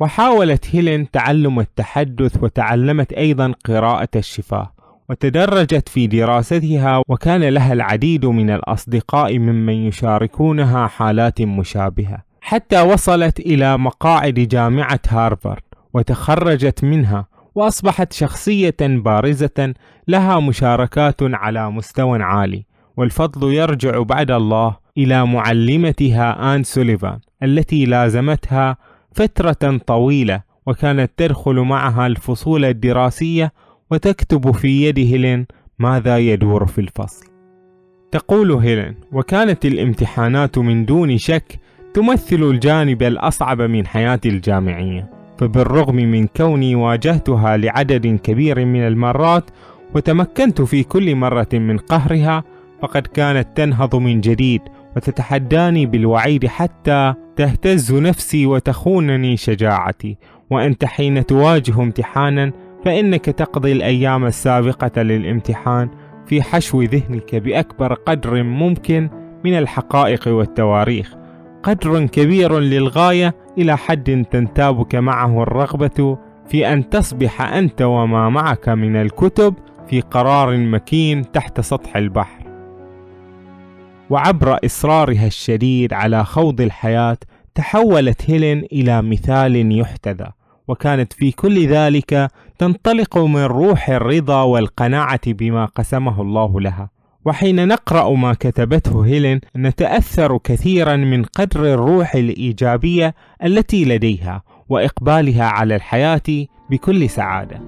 وحاولت 0.00 0.74
هيلين 0.76 1.10
تعلم 1.10 1.60
التحدث 1.60 2.42
وتعلمت 2.42 3.12
أيضا 3.12 3.54
قراءة 3.64 4.08
الشفاه 4.16 4.72
وتدرجت 5.08 5.88
في 5.88 6.06
دراستها 6.06 7.02
وكان 7.08 7.44
لها 7.44 7.72
العديد 7.72 8.26
من 8.26 8.50
الأصدقاء 8.50 9.38
ممن 9.38 9.72
يشاركونها 9.72 10.86
حالات 10.86 11.42
مشابهة. 11.42 12.18
حتى 12.40 12.80
وصلت 12.80 13.40
إلى 13.40 13.78
مقاعد 13.78 14.34
جامعة 14.34 15.00
هارفارد 15.08 15.62
وتخرجت 15.94 16.84
منها 16.84 17.26
وأصبحت 17.54 18.12
شخصية 18.12 18.76
بارزة 18.80 19.74
لها 20.08 20.40
مشاركات 20.40 21.16
على 21.22 21.70
مستوى 21.70 22.22
عالي. 22.22 22.69
والفضل 23.00 23.52
يرجع 23.52 24.02
بعد 24.02 24.30
الله 24.30 24.76
إلى 24.98 25.26
معلمتها 25.26 26.54
آن 26.54 26.62
سوليفان 26.62 27.18
التي 27.42 27.84
لازمتها 27.84 28.76
فترة 29.12 29.78
طويلة 29.86 30.42
وكانت 30.66 31.10
تدخل 31.16 31.54
معها 31.54 32.06
الفصول 32.06 32.64
الدراسية 32.64 33.52
وتكتب 33.90 34.50
في 34.50 34.88
يد 34.88 34.98
هيلين 34.98 35.46
ماذا 35.78 36.18
يدور 36.18 36.66
في 36.66 36.80
الفصل. 36.80 37.26
تقول 38.12 38.52
هيلين 38.52 38.94
وكانت 39.12 39.64
الامتحانات 39.64 40.58
من 40.58 40.84
دون 40.84 41.18
شك 41.18 41.58
تمثل 41.94 42.42
الجانب 42.42 43.02
الأصعب 43.02 43.62
من 43.62 43.86
حياتي 43.86 44.28
الجامعية 44.28 45.10
فبالرغم 45.38 45.96
من 45.96 46.26
كوني 46.26 46.74
واجهتها 46.74 47.56
لعدد 47.56 48.06
كبير 48.06 48.64
من 48.64 48.86
المرات 48.86 49.44
وتمكنت 49.94 50.62
في 50.62 50.82
كل 50.82 51.14
مرة 51.14 51.48
من 51.52 51.78
قهرها 51.78 52.44
فقد 52.82 53.06
كانت 53.06 53.48
تنهض 53.56 53.96
من 53.96 54.20
جديد 54.20 54.60
وتتحداني 54.96 55.86
بالوعيد 55.86 56.46
حتى 56.46 57.14
تهتز 57.36 57.94
نفسي 57.94 58.46
وتخونني 58.46 59.36
شجاعتي. 59.36 60.16
وأنت 60.50 60.84
حين 60.84 61.26
تواجه 61.26 61.82
امتحانا 61.82 62.52
فإنك 62.84 63.24
تقضي 63.24 63.72
الأيام 63.72 64.26
السابقة 64.26 65.02
للامتحان 65.02 65.88
في 66.26 66.42
حشو 66.42 66.82
ذهنك 66.82 67.34
بأكبر 67.34 67.94
قدر 67.94 68.42
ممكن 68.42 69.10
من 69.44 69.58
الحقائق 69.58 70.28
والتواريخ. 70.28 71.14
قدر 71.62 72.06
كبير 72.06 72.58
للغاية 72.58 73.34
إلى 73.58 73.76
حد 73.76 74.26
تنتابك 74.30 74.94
معه 74.94 75.42
الرغبة 75.42 76.18
في 76.48 76.72
أن 76.72 76.88
تصبح 76.88 77.42
أنت 77.42 77.82
وما 77.82 78.28
معك 78.28 78.68
من 78.68 78.96
الكتب 78.96 79.54
في 79.88 80.00
قرار 80.00 80.56
مكين 80.56 81.32
تحت 81.32 81.60
سطح 81.60 81.96
البحر. 81.96 82.39
وعبر 84.10 84.58
إصرارها 84.64 85.26
الشديد 85.26 85.92
على 85.92 86.24
خوض 86.24 86.60
الحياة 86.60 87.18
تحولت 87.54 88.30
هيلين 88.30 88.58
إلى 88.72 89.02
مثال 89.02 89.78
يحتذى 89.78 90.30
وكانت 90.68 91.12
في 91.12 91.32
كل 91.32 91.66
ذلك 91.66 92.30
تنطلق 92.58 93.18
من 93.18 93.42
روح 93.42 93.90
الرضا 93.90 94.42
والقناعة 94.42 95.20
بما 95.26 95.64
قسمه 95.64 96.22
الله 96.22 96.60
لها 96.60 96.90
وحين 97.24 97.68
نقرأ 97.68 98.14
ما 98.14 98.34
كتبته 98.34 99.06
هيلين 99.06 99.40
نتأثر 99.56 100.38
كثيرا 100.38 100.96
من 100.96 101.22
قدر 101.22 101.74
الروح 101.74 102.14
الإيجابية 102.14 103.14
التي 103.44 103.84
لديها 103.84 104.42
وإقبالها 104.68 105.44
على 105.44 105.76
الحياة 105.76 106.46
بكل 106.70 107.10
سعادة. 107.10 107.60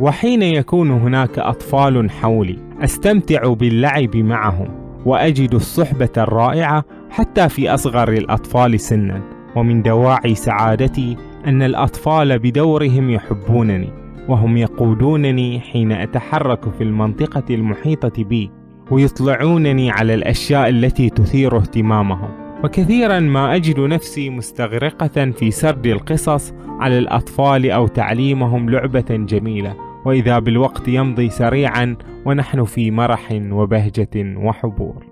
وحين 0.00 0.42
يكون 0.42 0.90
هناك 0.90 1.38
أطفال 1.38 2.10
حولي 2.10 2.58
أستمتع 2.80 3.52
باللعب 3.52 4.16
معهم 4.16 4.79
وأجد 5.04 5.54
الصحبة 5.54 6.10
الرائعة 6.16 6.84
حتى 7.10 7.48
في 7.48 7.74
أصغر 7.74 8.12
الأطفال 8.12 8.80
سنا 8.80 9.20
ومن 9.56 9.82
دواعي 9.82 10.34
سعادتي 10.34 11.16
أن 11.46 11.62
الأطفال 11.62 12.38
بدورهم 12.38 13.10
يحبونني 13.10 13.88
وهم 14.28 14.56
يقودونني 14.56 15.60
حين 15.60 15.92
أتحرك 15.92 16.70
في 16.78 16.84
المنطقة 16.84 17.54
المحيطة 17.54 18.24
بي 18.24 18.50
ويطلعونني 18.90 19.90
على 19.90 20.14
الأشياء 20.14 20.68
التي 20.68 21.10
تثير 21.10 21.56
اهتمامهم. 21.56 22.28
وكثيرا 22.64 23.20
ما 23.20 23.54
أجد 23.54 23.80
نفسي 23.80 24.30
مستغرقة 24.30 25.30
في 25.30 25.50
سرد 25.50 25.86
القصص 25.86 26.52
على 26.80 26.98
الأطفال 26.98 27.70
أو 27.70 27.86
تعليمهم 27.86 28.70
لعبة 28.70 29.04
جميلة 29.10 29.76
وإذا 30.04 30.38
بالوقت 30.38 30.88
يمضي 30.88 31.30
سريعا 31.30 31.96
ونحن 32.26 32.64
في 32.64 32.90
مرح 32.90 33.28
وبهجة 33.32 34.36
وحبور. 34.36 35.06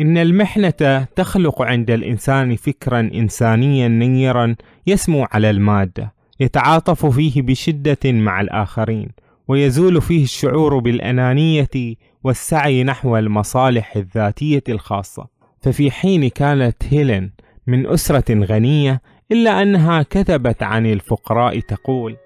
إن 0.00 0.18
المحنة 0.18 1.06
تخلق 1.16 1.62
عند 1.62 1.90
الإنسان 1.90 2.56
فكرا 2.56 3.00
إنسانيا 3.00 3.88
نيرا 3.88 4.56
يسمو 4.86 5.26
على 5.32 5.50
المادة 5.50 6.14
يتعاطف 6.40 7.06
فيه 7.06 7.42
بشدة 7.42 7.98
مع 8.04 8.40
الآخرين 8.40 9.08
ويزول 9.48 10.00
فيه 10.00 10.22
الشعور 10.22 10.78
بالأنانية 10.78 11.96
والسعي 12.24 12.84
نحو 12.84 13.16
المصالح 13.16 13.96
الذاتية 13.96 14.62
الخاصة. 14.68 15.26
ففي 15.60 15.90
حين 15.90 16.28
كانت 16.28 16.76
هيلين 16.90 17.32
من 17.66 17.86
أسرة 17.86 18.44
غنية 18.44 19.02
إلا 19.32 19.62
أنها 19.62 20.02
كتبت 20.02 20.62
عن 20.62 20.86
الفقراء 20.86 21.60
تقول 21.60 22.16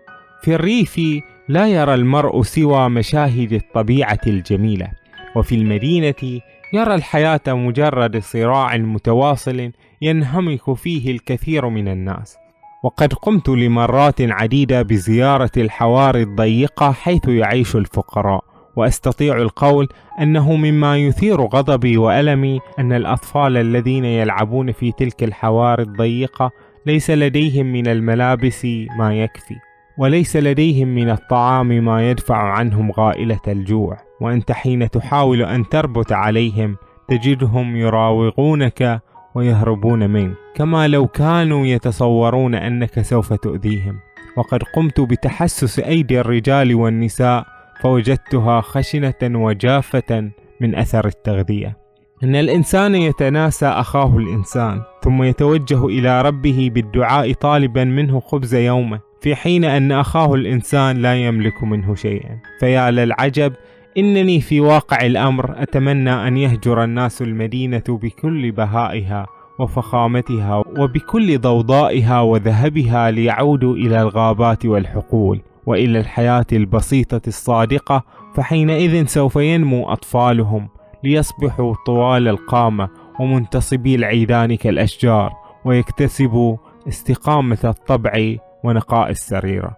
في 0.42 0.54
الريف 0.54 1.00
لا 1.48 1.68
يرى 1.68 1.94
المرء 1.94 2.42
سوى 2.42 2.88
مشاهد 2.88 3.52
الطبيعة 3.52 4.20
الجميلة 4.26 4.88
وفي 5.36 5.54
المدينة 5.54 6.40
يرى 6.72 6.94
الحياة 6.94 7.40
مجرد 7.48 8.18
صراع 8.18 8.76
متواصل 8.76 9.70
ينهمك 10.02 10.72
فيه 10.72 11.10
الكثير 11.10 11.68
من 11.68 11.88
الناس. 11.88 12.36
وقد 12.84 13.12
قمت 13.12 13.48
لمرات 13.48 14.20
عديدة 14.20 14.82
بزيارة 14.82 15.50
الحواري 15.56 16.22
الضيقة 16.22 16.92
حيث 16.92 17.28
يعيش 17.28 17.76
الفقراء 17.76 18.44
وأستطيع 18.76 19.36
القول 19.36 19.88
أنه 20.20 20.56
مما 20.56 20.98
يثير 20.98 21.40
غضبي 21.40 21.96
وألمي 21.96 22.60
أن 22.78 22.92
الأطفال 22.92 23.56
الذين 23.56 24.04
يلعبون 24.04 24.72
في 24.72 24.92
تلك 24.92 25.22
الحواري 25.22 25.82
الضيقة 25.82 26.50
ليس 26.86 27.10
لديهم 27.10 27.66
من 27.66 27.86
الملابس 27.86 28.66
ما 28.98 29.14
يكفي. 29.14 29.73
وليس 29.98 30.36
لديهم 30.36 30.88
من 30.88 31.10
الطعام 31.10 31.68
ما 31.68 32.10
يدفع 32.10 32.36
عنهم 32.36 32.90
غائلة 32.90 33.40
الجوع. 33.48 33.96
وأنت 34.20 34.52
حين 34.52 34.90
تحاول 34.90 35.42
أن 35.42 35.68
تربط 35.68 36.12
عليهم 36.12 36.76
تجدهم 37.08 37.76
يراوغونك 37.76 39.00
ويهربون 39.34 40.10
منك 40.10 40.34
كما 40.54 40.88
لو 40.88 41.06
كانوا 41.06 41.66
يتصورون 41.66 42.54
أنك 42.54 43.00
سوف 43.00 43.32
تؤذيهم. 43.32 43.98
وقد 44.36 44.62
قمت 44.62 45.00
بتحسس 45.00 45.78
أيدي 45.78 46.20
الرجال 46.20 46.74
والنساء 46.74 47.46
فوجدتها 47.80 48.60
خشنة 48.60 49.14
وجافة 49.22 50.30
من 50.60 50.74
أثر 50.74 51.06
التغذية. 51.06 51.76
إن 52.24 52.36
الإنسان 52.36 52.94
يتناسى 52.94 53.66
أخاه 53.66 54.16
الإنسان 54.16 54.82
ثم 55.02 55.22
يتوجه 55.22 55.86
إلى 55.86 56.22
ربه 56.22 56.70
بالدعاء 56.74 57.32
طالبا 57.32 57.84
منه 57.84 58.20
خبز 58.20 58.54
يومه. 58.54 59.00
في 59.24 59.34
حين 59.34 59.64
أن 59.64 59.92
أخاه 59.92 60.34
الإنسان 60.34 60.96
لا 60.96 61.14
يملك 61.14 61.62
منه 61.62 61.94
شيئا. 61.94 62.38
فيا 62.60 62.90
للعجب 62.90 63.52
إنني 63.98 64.40
في 64.40 64.60
واقع 64.60 65.06
الأمر 65.06 65.62
أتمنى 65.62 66.28
أن 66.28 66.36
يهجر 66.36 66.84
الناس 66.84 67.22
المدينة 67.22 67.82
بكل 67.88 68.52
بهائها 68.52 69.26
وفخامتها 69.58 70.56
وبكل 70.56 71.38
ضوضائها 71.38 72.20
وذهبها 72.20 73.10
ليعودوا 73.10 73.76
إلى 73.76 74.02
الغابات 74.02 74.66
والحقول 74.66 75.40
وإلى 75.66 76.00
الحياة 76.00 76.46
البسيطة 76.52 77.22
الصادقة 77.26 78.04
فحينئذ 78.34 79.06
سوف 79.06 79.36
ينمو 79.36 79.92
أطفالهم 79.92 80.68
ليصبحوا 81.04 81.74
طوال 81.86 82.28
القامة 82.28 82.88
ومنتصبي 83.20 83.94
العيدان 83.94 84.54
كالأشجار 84.54 85.32
ويكتسبوا 85.64 86.56
استقامة 86.88 87.58
الطبع 87.64 88.36
ونقاء 88.64 89.10
السريرة. 89.10 89.76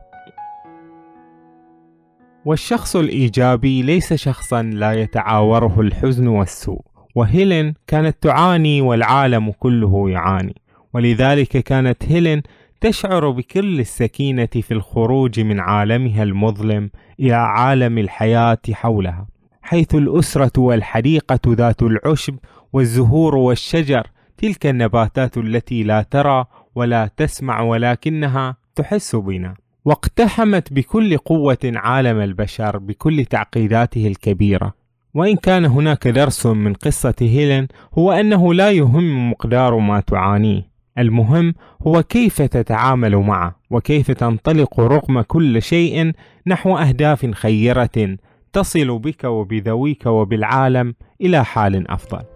والشخص 2.44 2.96
الإيجابي 2.96 3.82
ليس 3.82 4.14
شخصا 4.14 4.62
لا 4.62 4.92
يتعاوره 4.92 5.80
الحزن 5.80 6.26
والسوء 6.26 6.80
وهيلين 7.14 7.74
كانت 7.86 8.16
تعاني 8.20 8.80
والعالم 8.80 9.50
كله 9.50 10.10
يعاني 10.10 10.54
ولذلك 10.94 11.48
كانت 11.48 12.04
هيلين 12.04 12.42
تشعر 12.80 13.30
بكل 13.30 13.80
السكينة 13.80 14.46
في 14.46 14.74
الخروج 14.74 15.40
من 15.40 15.60
عالمها 15.60 16.22
المظلم 16.22 16.90
إلى 17.20 17.34
عالم 17.34 17.98
الحياة 17.98 18.58
حولها، 18.72 19.26
حيث 19.62 19.94
الأسرة 19.94 20.60
والحديقة 20.60 21.40
ذات 21.48 21.82
العشب 21.82 22.36
والزهور 22.72 23.36
والشجر 23.36 24.06
تلك 24.38 24.66
النباتات 24.66 25.36
التي 25.36 25.82
لا 25.82 26.02
ترى 26.02 26.44
ولا 26.74 27.10
تسمع 27.16 27.60
ولكنها 27.60 28.56
تحس 28.76 29.16
بنا. 29.16 29.54
واقتحمت 29.84 30.72
بكل 30.72 31.16
قوة 31.16 31.58
عالم 31.64 32.20
البشر 32.20 32.78
بكل 32.78 33.24
تعقيداته 33.24 34.06
الكبيرة. 34.06 34.74
وإن 35.14 35.36
كان 35.36 35.64
هناك 35.64 36.08
درس 36.08 36.46
من 36.46 36.74
قصة 36.74 37.14
هيلين 37.20 37.68
هو 37.98 38.12
أنه 38.12 38.54
لا 38.54 38.70
يهم 38.70 39.30
مقدار 39.30 39.78
ما 39.78 40.00
تعانيه، 40.00 40.70
المهم 40.98 41.54
هو 41.86 42.02
كيف 42.02 42.42
تتعامل 42.42 43.16
معه 43.16 43.56
وكيف 43.70 44.10
تنطلق 44.10 44.80
رغم 44.80 45.20
كل 45.20 45.62
شيء 45.62 46.12
نحو 46.46 46.76
أهداف 46.76 47.26
خيرة 47.26 48.16
تصل 48.52 48.98
بك 48.98 49.24
وبذويك 49.24 50.06
وبالعالم 50.06 50.94
إلى 51.20 51.44
حال 51.44 51.90
أفضل 51.90 52.35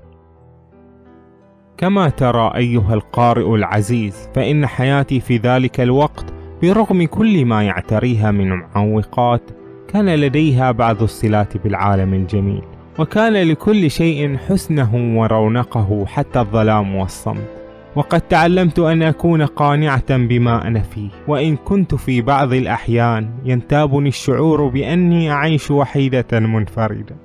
كما 1.81 2.09
ترى 2.09 2.53
أيها 2.57 2.95
القارئ 2.95 3.55
العزيز 3.55 4.29
فإن 4.35 4.67
حياتي 4.67 5.21
في 5.21 5.37
ذلك 5.37 5.81
الوقت 5.81 6.25
برغم 6.63 7.07
كل 7.07 7.45
ما 7.45 7.63
يعتريها 7.63 8.31
من 8.31 8.49
معوقات 8.49 9.43
كان 9.89 10.15
لديها 10.15 10.73
بعض 10.73 11.03
الصلات 11.03 11.57
بالعالم 11.57 12.15
الجميل 12.15 12.63
وكان 12.99 13.33
لكل 13.33 13.91
شيء 13.91 14.37
حسنه 14.37 15.19
ورونقه 15.21 16.07
حتى 16.07 16.41
الظلام 16.41 16.95
والصمت. 16.95 17.49
وقد 17.97 18.21
تعلمت 18.21 18.79
أن 18.79 19.03
أكون 19.03 19.43
قانعة 19.43 20.17
بما 20.17 20.67
أنا 20.67 20.81
فيه 20.81 21.11
وإن 21.29 21.57
كنت 21.57 21.95
في 21.95 22.21
بعض 22.21 22.53
الأحيان 22.53 23.31
ينتابني 23.45 24.09
الشعور 24.09 24.69
بأني 24.69 25.33
أعيش 25.33 25.71
وحيدة 25.71 26.41
منفردة. 26.41 27.17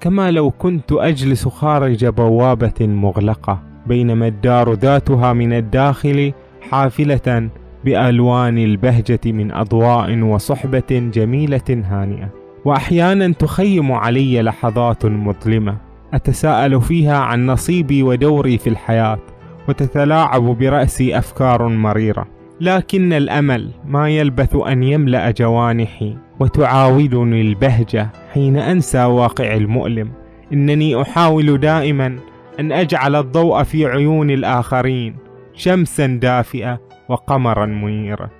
كما 0.00 0.30
لو 0.30 0.50
كنت 0.50 0.92
أجلس 0.92 1.48
خارج 1.48 2.06
بوابة 2.06 2.80
مغلقة 2.80 3.73
بينما 3.86 4.26
الدار 4.26 4.72
ذاتها 4.72 5.32
من 5.32 5.52
الداخل 5.52 6.32
حافلة 6.70 7.50
بألوان 7.84 8.58
البهجة 8.58 9.20
من 9.26 9.52
أضواء 9.52 10.22
وصحبة 10.22 11.10
جميلة 11.14 11.60
هانئة. 11.68 12.28
وأحيانا 12.64 13.32
تخيم 13.32 13.92
علي 13.92 14.42
لحظات 14.42 15.06
مظلمة. 15.06 15.76
أتساءل 16.14 16.80
فيها 16.80 17.18
عن 17.18 17.46
نصيبي 17.46 18.02
ودوري 18.02 18.58
في 18.58 18.66
الحياة 18.66 19.18
وتتلاعب 19.68 20.42
برأسي 20.42 21.18
أفكار 21.18 21.68
مريرة. 21.68 22.26
لكن 22.60 23.12
الأمل 23.12 23.70
ما 23.86 24.08
يلبث 24.10 24.56
أن 24.56 24.82
يملأ 24.82 25.30
جوانحي 25.30 26.16
وتعاودني 26.40 27.40
البهجة 27.40 28.08
حين 28.32 28.56
أنسى 28.56 29.04
واقع 29.04 29.54
المؤلم. 29.54 30.10
إنني 30.52 31.02
أحاول 31.02 31.58
دائما 31.60 32.16
أن 32.60 32.72
أجعل 32.72 33.16
الضوء 33.16 33.62
في 33.62 33.86
عيون 33.86 34.30
الآخرين 34.30 35.16
شمسا 35.54 36.06
دافئة 36.06 36.80
وقمرا 37.08 37.66
منيرا 37.66 38.30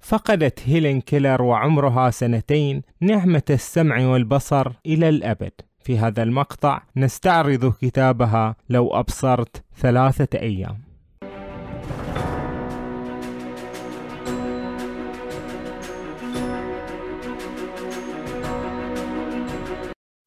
فقدت 0.00 0.60
هيلين 0.66 1.00
كيلر 1.00 1.42
وعمرها 1.42 2.10
سنتين 2.10 2.82
نعمة 3.00 3.42
السمع 3.50 4.06
والبصر 4.06 4.72
إلى 4.86 5.08
الأبد. 5.08 5.52
في 5.80 5.98
هذا 5.98 6.22
المقطع 6.22 6.82
نستعرض 6.96 7.72
كتابها 7.72 8.56
لو 8.68 8.88
أبصرت 8.88 9.64
ثلاثة 9.76 10.38
أيام. 10.38 10.87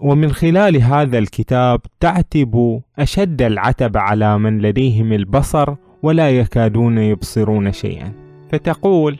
ومن 0.01 0.31
خلال 0.31 0.81
هذا 0.81 1.17
الكتاب 1.17 1.81
تعتب 1.99 2.81
أشد 2.99 3.41
العتب 3.41 3.97
على 3.97 4.37
من 4.37 4.61
لديهم 4.61 5.13
البصر 5.13 5.75
ولا 6.03 6.29
يكادون 6.29 6.97
يبصرون 6.97 7.71
شيئا. 7.71 8.11
فتقول 8.51 9.19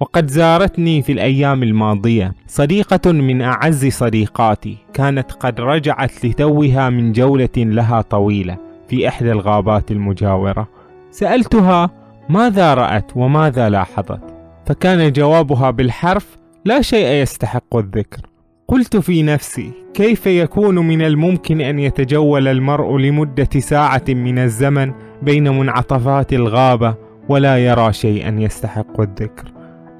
وقد 0.00 0.26
زارتني 0.30 1.02
في 1.02 1.12
الأيام 1.12 1.62
الماضية 1.62 2.34
صديقة 2.46 3.12
من 3.12 3.42
أعز 3.42 3.86
صديقاتي 3.86 4.76
كانت 4.94 5.32
قد 5.32 5.60
رجعت 5.60 6.24
لتوها 6.24 6.90
من 6.90 7.12
جولة 7.12 7.48
لها 7.56 8.00
طويلة 8.00 8.56
في 8.88 9.08
إحدى 9.08 9.32
الغابات 9.32 9.90
المجاورة. 9.90 10.68
سألتها 11.10 11.90
ماذا 12.28 12.74
رأت 12.74 13.16
وماذا 13.16 13.68
لاحظت؟ 13.68 14.20
فكان 14.66 15.12
جوابها 15.12 15.70
بالحرف 15.70 16.36
لا 16.64 16.82
شيء 16.82 17.06
يستحق 17.06 17.76
الذكر. 17.76 18.29
قلت 18.70 18.96
في 18.96 19.22
نفسي 19.22 19.70
كيف 19.94 20.26
يكون 20.26 20.74
من 20.74 21.02
الممكن 21.02 21.60
أن 21.60 21.78
يتجول 21.78 22.48
المرء 22.48 22.98
لمدة 22.98 23.48
ساعة 23.58 24.04
من 24.08 24.38
الزمن 24.38 24.92
بين 25.22 25.58
منعطفات 25.58 26.32
الغابة 26.32 26.94
ولا 27.28 27.58
يرى 27.58 27.92
شيئا 27.92 28.36
يستحق 28.38 29.00
الذكر؟ 29.00 29.52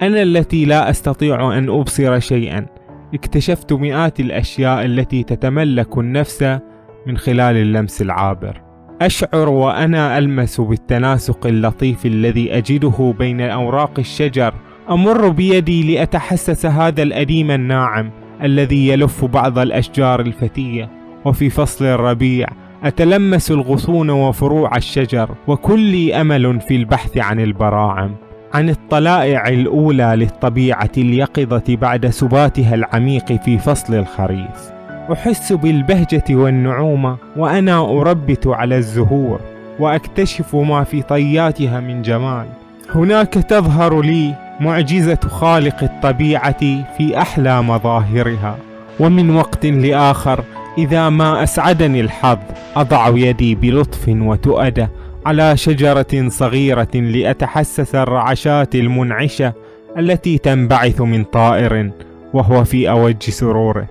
أنا 0.02 0.22
التي 0.22 0.64
لا 0.64 0.90
أستطيع 0.90 1.59
أن 1.59 1.68
أبصر 1.68 2.20
شيئا. 2.20 2.66
اكتشفت 3.14 3.72
مئات 3.72 4.20
الأشياء 4.20 4.85
التي 4.85 5.22
تتملك 5.22 5.98
النفس 5.98 6.59
من 7.06 7.16
خلال 7.16 7.56
اللمس 7.56 8.02
العابر. 8.02 8.61
أشعر 9.02 9.48
وأنا 9.48 10.18
ألمس 10.18 10.61
بالتناسق 10.61 11.46
اللطيف 11.46 12.06
الذي 12.06 12.56
أجده 12.56 13.14
بين 13.18 13.40
أوراق 13.40 13.98
الشجر. 13.98 14.54
أمر 14.90 15.28
بيدي 15.28 15.94
لأتحسس 15.94 16.66
هذا 16.66 17.02
الأديم 17.02 17.50
الناعم. 17.50 18.19
الذي 18.42 18.88
يلف 18.88 19.24
بعض 19.24 19.59
الأشجار 19.59 20.20
الفتية 20.20 20.88
وفي 21.24 21.50
فصل 21.50 21.85
الربيع 21.85 22.48
أتلمس 22.85 23.50
الغصون 23.50 24.11
وفروع 24.11 24.76
الشجر 24.76 25.31
وكلي 25.46 26.20
أمل 26.20 26.61
في 26.61 26.76
البحث 26.76 27.18
عن 27.18 27.40
البراعم. 27.40 28.11
عن 28.55 28.68
الطلائع 28.68 29.48
الأولى 29.48 30.12
للطبيعة 30.16 30.90
اليقظة 30.98 31.62
بعد 31.68 32.07
سباتها 32.07 32.74
العميق 32.74 33.33
في 33.33 33.59
فصل 33.59 33.94
الخريف. 33.94 34.72
أحس 35.12 35.53
بالبهجة 35.53 36.24
والنعومة 36.31 37.16
وأنا 37.37 37.81
أربت 37.81 38.46
على 38.46 38.76
الزهور 38.76 39.40
وأكتشف 39.79 40.57
ما 40.57 40.85
في 40.85 41.03
طياتها 41.03 41.81
من 41.81 42.03
جمال. 42.03 42.46
هناك 42.94 43.35
تظهر 43.35 44.03
لي 44.03 44.50
معجزة 44.61 45.18
خالق 45.29 45.83
الطبيعة 45.83 46.61
في 46.96 47.18
أحلى 47.18 47.62
مظاهرها. 47.62 48.57
ومن 49.01 49.37
وقت 49.37 49.66
لآخر 49.66 50.44
إذا 50.79 51.09
ما 51.09 51.42
أسعدني 51.42 52.01
الحظ 52.01 52.38
أضع 52.77 53.09
يدي 53.14 53.55
بلطف 53.55 54.09
وتؤدة 54.09 54.90
على 55.27 55.57
شجرة 55.57 56.29
صغيرة 56.29 56.88
لأتحسس 56.94 57.94
الرعشات 57.94 58.75
المنعشة 58.75 59.53
التي 59.99 60.38
تنبعث 60.38 61.01
من 61.01 61.25
طائر 61.25 61.90
وهو 62.33 62.64
في 62.64 62.90
أوج 62.90 63.23
سروره. 63.23 63.87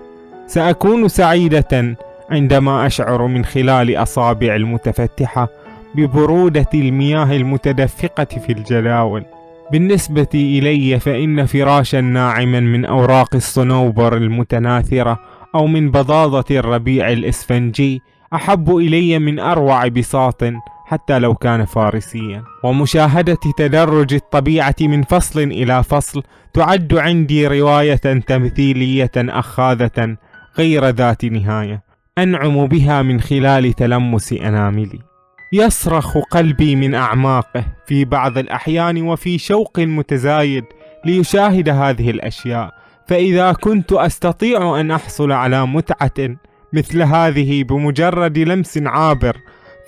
سأكون 0.46 1.08
سعيدة 1.08 1.96
عندما 2.30 2.86
أشعر 2.86 3.26
من 3.26 3.44
خلال 3.44 3.96
أصابع 3.96 4.54
المتفتحة 4.56 5.48
ببرودة 5.94 6.68
المياه 6.74 7.36
المتدفقة 7.36 8.24
في 8.24 8.52
الجداول 8.52 9.24
بالنسبة 9.72 10.28
إلي 10.34 11.00
فإن 11.00 11.46
فراشا 11.46 11.96
ناعما 11.96 12.60
من 12.60 12.84
أوراق 12.84 13.34
الصنوبر 13.34 14.16
المتناثرة 14.16 15.18
أو 15.54 15.66
من 15.66 15.90
بضاضة 15.90 16.44
الربيع 16.50 17.12
الإسفنجي 17.12 18.00
أحب 18.34 18.76
إلي 18.76 19.18
من 19.18 19.38
أروع 19.38 19.88
بساط 19.88 20.42
حتى 20.86 21.18
لو 21.18 21.34
كان 21.34 21.64
فارسيا. 21.64 22.42
ومشاهدة 22.64 23.38
تدرج 23.56 24.14
الطبيعة 24.14 24.74
من 24.80 25.02
فصل 25.02 25.40
إلى 25.40 25.82
فصل 25.82 26.22
تعد 26.54 26.94
عندي 26.94 27.46
رواية 27.46 28.20
تمثيلية 28.26 29.10
أخاذة 29.16 30.16
غير 30.58 30.88
ذات 30.88 31.24
نهاية. 31.24 31.82
أنعم 32.18 32.66
بها 32.66 33.02
من 33.02 33.20
خلال 33.20 33.72
تلمس 33.72 34.32
أناملي. 34.32 35.09
يصرخ 35.52 36.18
قلبي 36.18 36.76
من 36.76 36.94
أعماقه 36.94 37.64
في 37.86 38.04
بعض 38.04 38.38
الأحيان 38.38 39.02
وفي 39.02 39.38
شوق 39.38 39.78
متزايد 39.78 40.64
ليشاهد 41.04 41.68
هذه 41.68 42.10
الأشياء. 42.10 42.74
فإذا 43.06 43.52
كنت 43.52 43.92
أستطيع 43.92 44.80
أن 44.80 44.90
أحصل 44.90 45.32
على 45.32 45.66
متعة 45.66 46.36
مثل 46.72 47.02
هذه 47.02 47.64
بمجرد 47.64 48.38
لمس 48.38 48.78
عابر 48.78 49.36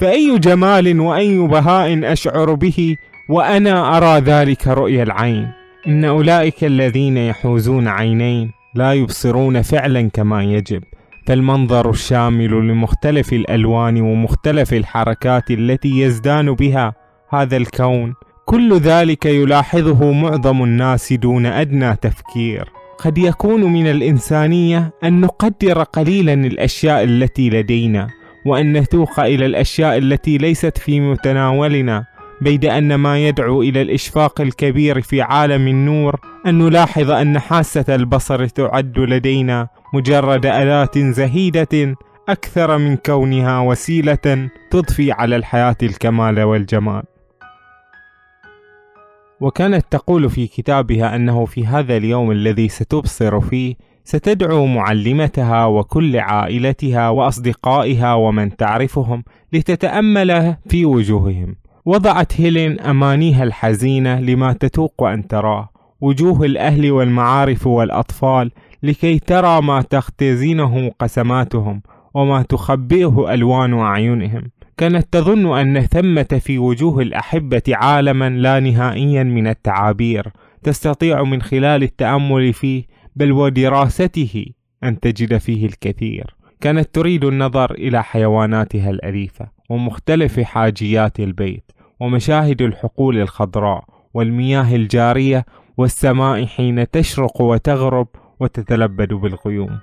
فأي 0.00 0.38
جمال 0.38 1.00
وأي 1.00 1.38
بهاء 1.38 2.12
أشعر 2.12 2.54
به 2.54 2.96
وأنا 3.28 3.96
أرى 3.96 4.20
ذلك 4.20 4.68
رؤيا 4.68 5.02
العين. 5.02 5.48
إن 5.86 6.04
أولئك 6.04 6.64
الذين 6.64 7.16
يحوزون 7.16 7.88
عينين 7.88 8.52
لا 8.74 8.92
يبصرون 8.92 9.62
فعلا 9.62 10.10
كما 10.10 10.42
يجب. 10.44 10.82
فالمنظر 11.26 11.90
الشامل 11.90 12.50
لمختلف 12.50 13.32
الألوان 13.32 14.00
ومختلف 14.00 14.72
الحركات 14.72 15.50
التي 15.50 16.00
يزدان 16.00 16.52
بها 16.54 16.94
هذا 17.30 17.56
الكون. 17.56 18.14
كل 18.46 18.78
ذلك 18.78 19.26
يلاحظه 19.26 20.12
معظم 20.12 20.64
الناس 20.64 21.12
دون 21.12 21.46
أدنى 21.46 21.96
تفكير. 21.96 22.72
قد 22.98 23.18
يكون 23.18 23.64
من 23.64 23.86
الإنسانية 23.86 24.92
أن 25.04 25.20
نقدر 25.20 25.82
قليلا 25.82 26.34
الأشياء 26.34 27.04
التي 27.04 27.50
لدينا 27.50 28.08
وأن 28.46 28.72
نتوق 28.72 29.20
إلى 29.20 29.46
الأشياء 29.46 29.98
التي 29.98 30.38
ليست 30.38 30.78
في 30.78 31.00
متناولنا 31.00 32.04
بيد 32.40 32.64
أن 32.64 32.94
ما 32.94 33.18
يدعو 33.18 33.62
إلى 33.62 33.82
الإشفاق 33.82 34.40
الكبير 34.40 35.00
في 35.00 35.22
عالم 35.22 35.68
النور 35.68 36.20
أن 36.46 36.58
نلاحظ 36.58 37.10
أن 37.10 37.38
حاسة 37.38 37.94
البصر 37.94 38.46
تعد 38.46 38.98
لدينا 38.98 39.68
مجرد 39.92 40.46
أداة 40.46 40.90
زهيدة 40.96 41.96
أكثر 42.28 42.78
من 42.78 42.96
كونها 42.96 43.60
وسيلة 43.60 44.48
تضفي 44.70 45.12
على 45.12 45.36
الحياة 45.36 45.76
الكمال 45.82 46.42
والجمال. 46.42 47.02
وكانت 49.40 49.84
تقول 49.90 50.30
في 50.30 50.46
كتابها 50.46 51.16
أنه 51.16 51.44
في 51.44 51.66
هذا 51.66 51.96
اليوم 51.96 52.30
الذي 52.30 52.68
ستبصر 52.68 53.40
فيه 53.40 53.74
ستدعو 54.04 54.66
معلمتها 54.66 55.64
وكل 55.64 56.16
عائلتها 56.16 57.08
وأصدقائها 57.08 58.14
ومن 58.14 58.56
تعرفهم 58.56 59.24
لتتأمل 59.52 60.56
في 60.68 60.84
وجوههم 60.84 61.56
وضعت 61.84 62.40
هيلين 62.40 62.80
أمانيها 62.80 63.44
الحزينة 63.44 64.20
لما 64.20 64.52
تتوق 64.52 65.02
أن 65.02 65.28
تراه 65.28 65.68
وجوه 66.00 66.44
الأهل 66.44 66.92
والمعارف 66.92 67.66
والأطفال 67.66 68.50
لكي 68.82 69.18
ترى 69.18 69.62
ما 69.62 69.82
تختزنه 69.82 70.90
قسماتهم 70.98 71.82
وما 72.14 72.42
تخبئه 72.42 73.34
ألوان 73.34 73.78
أعينهم. 73.78 74.50
كانت 74.76 75.12
تظن 75.12 75.58
أن 75.58 75.80
ثمه 75.80 76.40
في 76.44 76.58
وجوه 76.58 77.02
الأحبة 77.02 77.62
عالما 77.68 78.28
لا 78.30 78.60
نهائيا 78.60 79.22
من 79.22 79.46
التعابير 79.46 80.32
تستطيع 80.62 81.22
من 81.22 81.42
خلال 81.42 81.82
التأمل 81.82 82.52
فيه 82.52 82.84
بل 83.16 83.32
ودراسته 83.32 84.46
أن 84.84 85.00
تجد 85.00 85.36
فيه 85.36 85.66
الكثير. 85.66 86.34
كانت 86.60 86.94
تريد 86.94 87.24
النظر 87.24 87.70
إلى 87.70 88.02
حيواناتها 88.02 88.90
الأليفة 88.90 89.48
ومختلف 89.70 90.40
حاجيات 90.40 91.20
البيت 91.20 91.72
ومشاهد 92.00 92.62
الحقول 92.62 93.18
الخضراء 93.18 93.84
والمياه 94.14 94.74
الجارية 94.74 95.44
والسماء 95.76 96.46
حين 96.46 96.90
تشرق 96.90 97.40
وتغرب 97.40 98.08
وتتلبد 98.42 99.12
بالغيوم 99.12 99.78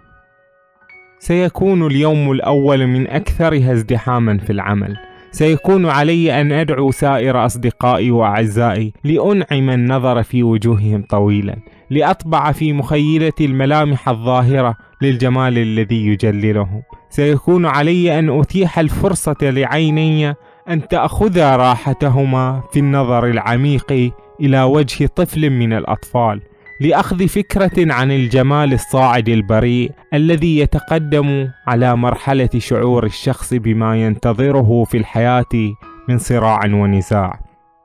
سيكون 1.19 1.87
اليوم 1.87 2.31
الأول 2.31 2.87
من 2.87 3.07
أكثرها 3.07 3.71
ازدحاما 3.71 4.37
في 4.37 4.49
العمل. 4.49 4.97
سيكون 5.31 5.85
علي 5.85 6.41
أن 6.41 6.51
أدعو 6.51 6.91
سائر 6.91 7.45
أصدقائي 7.45 8.11
وأعزائي 8.11 8.93
لأنعم 9.03 9.69
النظر 9.69 10.23
في 10.23 10.43
وجوههم 10.43 11.03
طويلا 11.09 11.55
لأطبع 11.89 12.51
في 12.51 12.73
مخيلتي 12.73 13.45
الملامح 13.45 14.09
الظاهرة 14.09 14.75
للجمال 15.01 15.57
الذي 15.57 16.07
يجللهم 16.07 16.81
سيكون 17.09 17.65
علي 17.65 18.19
أن 18.19 18.39
أتيح 18.39 18.79
الفرصة 18.79 19.37
لعيني 19.41 20.33
أن 20.69 20.87
تأخذا 20.87 21.55
راحتهما 21.55 22.63
في 22.71 22.79
النظر 22.79 23.25
العميق 23.25 24.11
إلى 24.41 24.63
وجه 24.63 25.05
طفل 25.15 25.49
من 25.49 25.73
الأطفال. 25.73 26.41
لأخذ 26.81 27.27
فكرة 27.27 27.93
عن 27.93 28.11
الجمال 28.11 28.73
الصاعد 28.73 29.29
البريء 29.29 29.91
الذي 30.13 30.59
يتقدم 30.59 31.47
على 31.67 31.95
مرحلة 31.95 32.49
شعور 32.57 33.05
الشخص 33.05 33.53
بما 33.53 34.01
ينتظره 34.01 34.83
في 34.83 34.97
الحياة 34.97 35.75
من 36.09 36.17
صراع 36.17 36.59
ونزاع. 36.65 37.39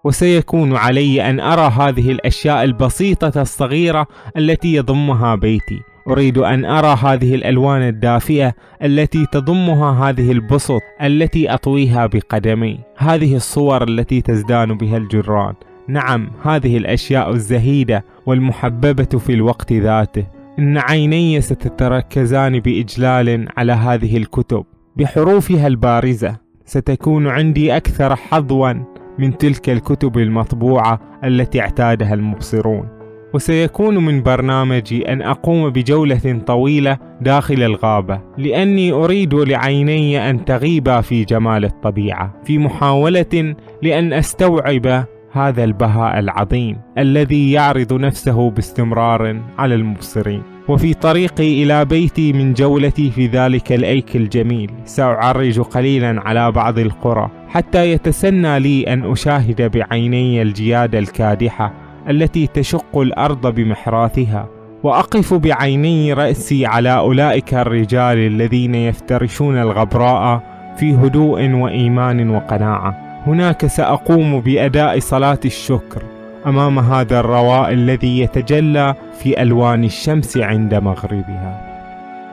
وسيكون 0.04 0.76
علي 0.76 1.30
أن 1.30 1.40
أرى 1.40 1.72
هذه 1.72 2.10
الأشياء 2.10 2.64
البسيطة 2.64 3.42
الصغيرة 3.42 4.06
التي 4.36 4.74
يضمها 4.74 5.34
بيتي. 5.34 5.80
أريد 6.08 6.38
أن 6.38 6.64
أرى 6.64 6.98
هذه 7.02 7.34
الألوان 7.34 7.82
الدافئة 7.82 8.52
التي 8.82 9.26
تضمها 9.32 10.08
هذه 10.08 10.32
البسط 10.32 10.80
التي 11.02 11.54
أطويها 11.54 12.06
بقدمي. 12.06 12.80
هذه 12.96 13.36
الصور 13.36 13.88
التي 13.88 14.20
تزدان 14.20 14.74
بها 14.74 14.96
الجران. 14.96 15.54
نعم 15.88 16.30
هذه 16.42 16.76
الأشياء 16.76 17.30
الزهيدة 17.30 18.04
والمحببة 18.26 19.18
في 19.18 19.32
الوقت 19.32 19.72
ذاته. 19.72 20.26
إن 20.58 20.78
عيني 20.78 21.40
ستتركزان 21.40 22.60
بإجلال 22.60 23.48
على 23.56 23.72
هذه 23.72 24.16
الكتب. 24.16 24.64
بحروفها 24.96 25.66
البارزة 25.66 26.36
ستكون 26.64 27.26
عندي 27.26 27.76
أكثر 27.76 28.16
حظوا 28.16 28.72
من 29.18 29.38
تلك 29.38 29.70
الكتب 29.70 30.18
المطبوعة 30.18 31.00
التي 31.24 31.60
اعتادها 31.60 32.14
المبصرون. 32.14 32.88
وسيكون 33.34 34.04
من 34.04 34.22
برنامجي 34.22 35.12
أن 35.12 35.22
أقوم 35.22 35.70
بجولة 35.70 36.40
طويلة 36.46 36.98
داخل 37.20 37.62
الغابة 37.62 38.20
لأني 38.38 38.92
أريد 38.92 39.34
لعيني 39.34 40.30
أن 40.30 40.44
تغيبا 40.44 41.00
في 41.00 41.24
جمال 41.24 41.64
الطبيعة 41.64 42.34
في 42.44 42.58
محاولة 42.58 43.54
لأن 43.82 44.12
أستوعب 44.12 45.06
هذا 45.34 45.64
البهاء 45.64 46.18
العظيم 46.18 46.76
الذي 46.98 47.52
يعرض 47.52 47.92
نفسه 47.92 48.50
باستمرار 48.50 49.40
على 49.58 49.74
المبصرين. 49.74 50.42
وفي 50.68 50.94
طريقي 50.94 51.62
إلى 51.62 51.84
بيتي 51.84 52.32
من 52.32 52.52
جولتي 52.52 53.10
في 53.10 53.26
ذلك 53.26 53.72
الأيك 53.72 54.16
الجميل. 54.16 54.70
سأعرج 54.84 55.60
قليلا 55.60 56.20
على 56.28 56.52
بعض 56.52 56.78
القرى 56.78 57.30
حتى 57.48 57.92
يتسنى 57.92 58.60
لي 58.60 58.92
أن 58.92 59.10
أشاهد 59.12 59.70
بعيني 59.70 60.42
الجياد 60.42 60.94
الكادحة 60.94 61.72
التي 62.10 62.46
تشق 62.46 62.98
الأرض 62.98 63.54
بمحراثها. 63.54 64.48
وأقف 64.82 65.34
بعيني 65.34 66.12
رأسي 66.12 66.66
على 66.66 66.96
أولئك 66.96 67.54
الرجال 67.54 68.18
الذين 68.18 68.74
يفترشون 68.74 69.56
الغبراء 69.56 70.42
في 70.76 70.94
هدوء 70.94 71.50
وإيمان 71.50 72.30
وقناعة. 72.30 73.03
هناك 73.26 73.66
سأقوم 73.66 74.40
بأداء 74.40 74.98
صلاة 74.98 75.40
الشكر 75.44 76.02
أمام 76.46 76.78
هذا 76.78 77.20
الرواء 77.20 77.72
الذي 77.72 78.20
يتجلى 78.20 78.94
في 79.18 79.42
ألوان 79.42 79.84
الشمس 79.84 80.36
عند 80.36 80.74
مغربها. 80.74 81.74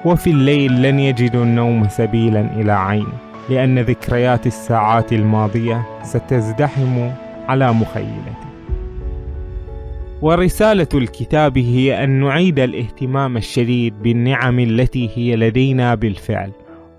وفي 0.05 0.29
الليل 0.29 0.81
لن 0.81 0.99
يجدوا 0.99 1.43
النوم 1.43 1.87
سبيلا 1.87 2.41
إلى 2.55 2.71
عين 2.71 3.07
لأن 3.49 3.79
ذكريات 3.79 4.47
الساعات 4.47 5.13
الماضية 5.13 5.81
ستزدحم 6.03 7.09
على 7.47 7.73
مخيلتي. 7.73 8.51
ورسالة 10.21 10.87
الكتاب 10.93 11.57
هي 11.57 12.03
أن 12.03 12.09
نعيد 12.09 12.59
الاهتمام 12.59 13.37
الشديد 13.37 13.93
بالنعم 14.03 14.59
التي 14.59 15.09
هي 15.15 15.35
لدينا 15.35 15.95
بالفعل. 15.95 16.51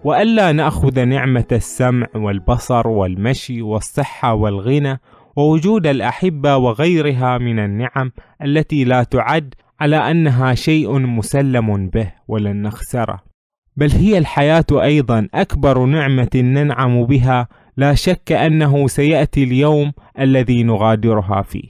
وألا 0.04 0.52
نأخذ 0.52 1.04
نعمة 1.04 1.46
السمع 1.52 2.06
والبصر 2.14 2.88
والمشي 2.88 3.62
والصحة 3.62 4.34
والغنى 4.34 5.00
ووجود 5.36 5.86
الأحبة 5.86 6.56
وغيرها 6.56 7.38
من 7.38 7.58
النعم 7.58 8.12
التي 8.42 8.84
لا 8.84 9.02
تعد 9.02 9.54
على 9.80 9.96
أنها 9.96 10.54
شيء 10.54 10.98
مسلم 10.98 11.88
به 11.88 12.12
ولن 12.28 12.62
نخسره. 12.62 13.22
بل 13.76 13.90
هي 13.90 14.18
الحياة 14.18 14.66
أيضا 14.72 15.28
أكبر 15.34 15.84
نعمة 15.84 16.30
ننعم 16.34 17.04
بها 17.04 17.48
لا 17.76 17.94
شك 17.94 18.32
أنه 18.32 18.86
سيأتي 18.86 19.44
اليوم 19.44 19.92
الذي 20.18 20.62
نغادرها 20.62 21.42
فيه. 21.42 21.68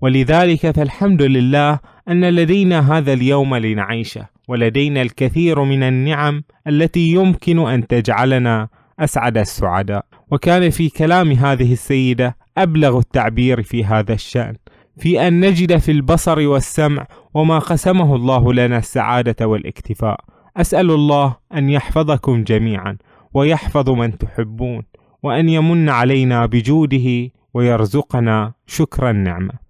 ولذلك 0.00 0.70
فالحمد 0.70 1.22
لله 1.22 1.78
أن 2.08 2.24
لدينا 2.24 2.98
هذا 2.98 3.12
اليوم 3.12 3.54
لنعيشه. 3.54 4.33
ولدينا 4.48 5.02
الكثير 5.02 5.62
من 5.62 5.82
النعم 5.82 6.42
التي 6.66 7.12
يمكن 7.12 7.58
أن 7.58 7.86
تجعلنا 7.86 8.68
أسعد 9.00 9.38
السعداء. 9.38 10.04
وكان 10.30 10.70
في 10.70 10.88
كلام 10.88 11.32
هذه 11.32 11.72
السيدة 11.72 12.36
أبلغ 12.58 12.98
التعبير 12.98 13.62
في 13.62 13.84
هذا 13.84 14.12
الشأن 14.12 14.54
في 14.98 15.28
أن 15.28 15.40
نجد 15.40 15.76
في 15.76 15.92
البصر 15.92 16.48
والسمع 16.48 17.06
وما 17.34 17.58
قسمه 17.58 18.16
الله 18.16 18.52
لنا 18.52 18.78
السعادة 18.78 19.46
والاكتفاء. 19.46 20.20
أسأل 20.56 20.90
الله 20.90 21.36
أن 21.54 21.70
يحفظكم 21.70 22.44
جميعا 22.44 22.96
ويحفظ 23.34 23.90
من 23.90 24.18
تحبون 24.18 24.82
وأن 25.22 25.48
يمن 25.48 25.88
علينا 25.88 26.46
بجوده 26.46 27.30
ويرزقنا 27.54 28.52
شكر 28.66 29.10
النعمة. 29.10 29.63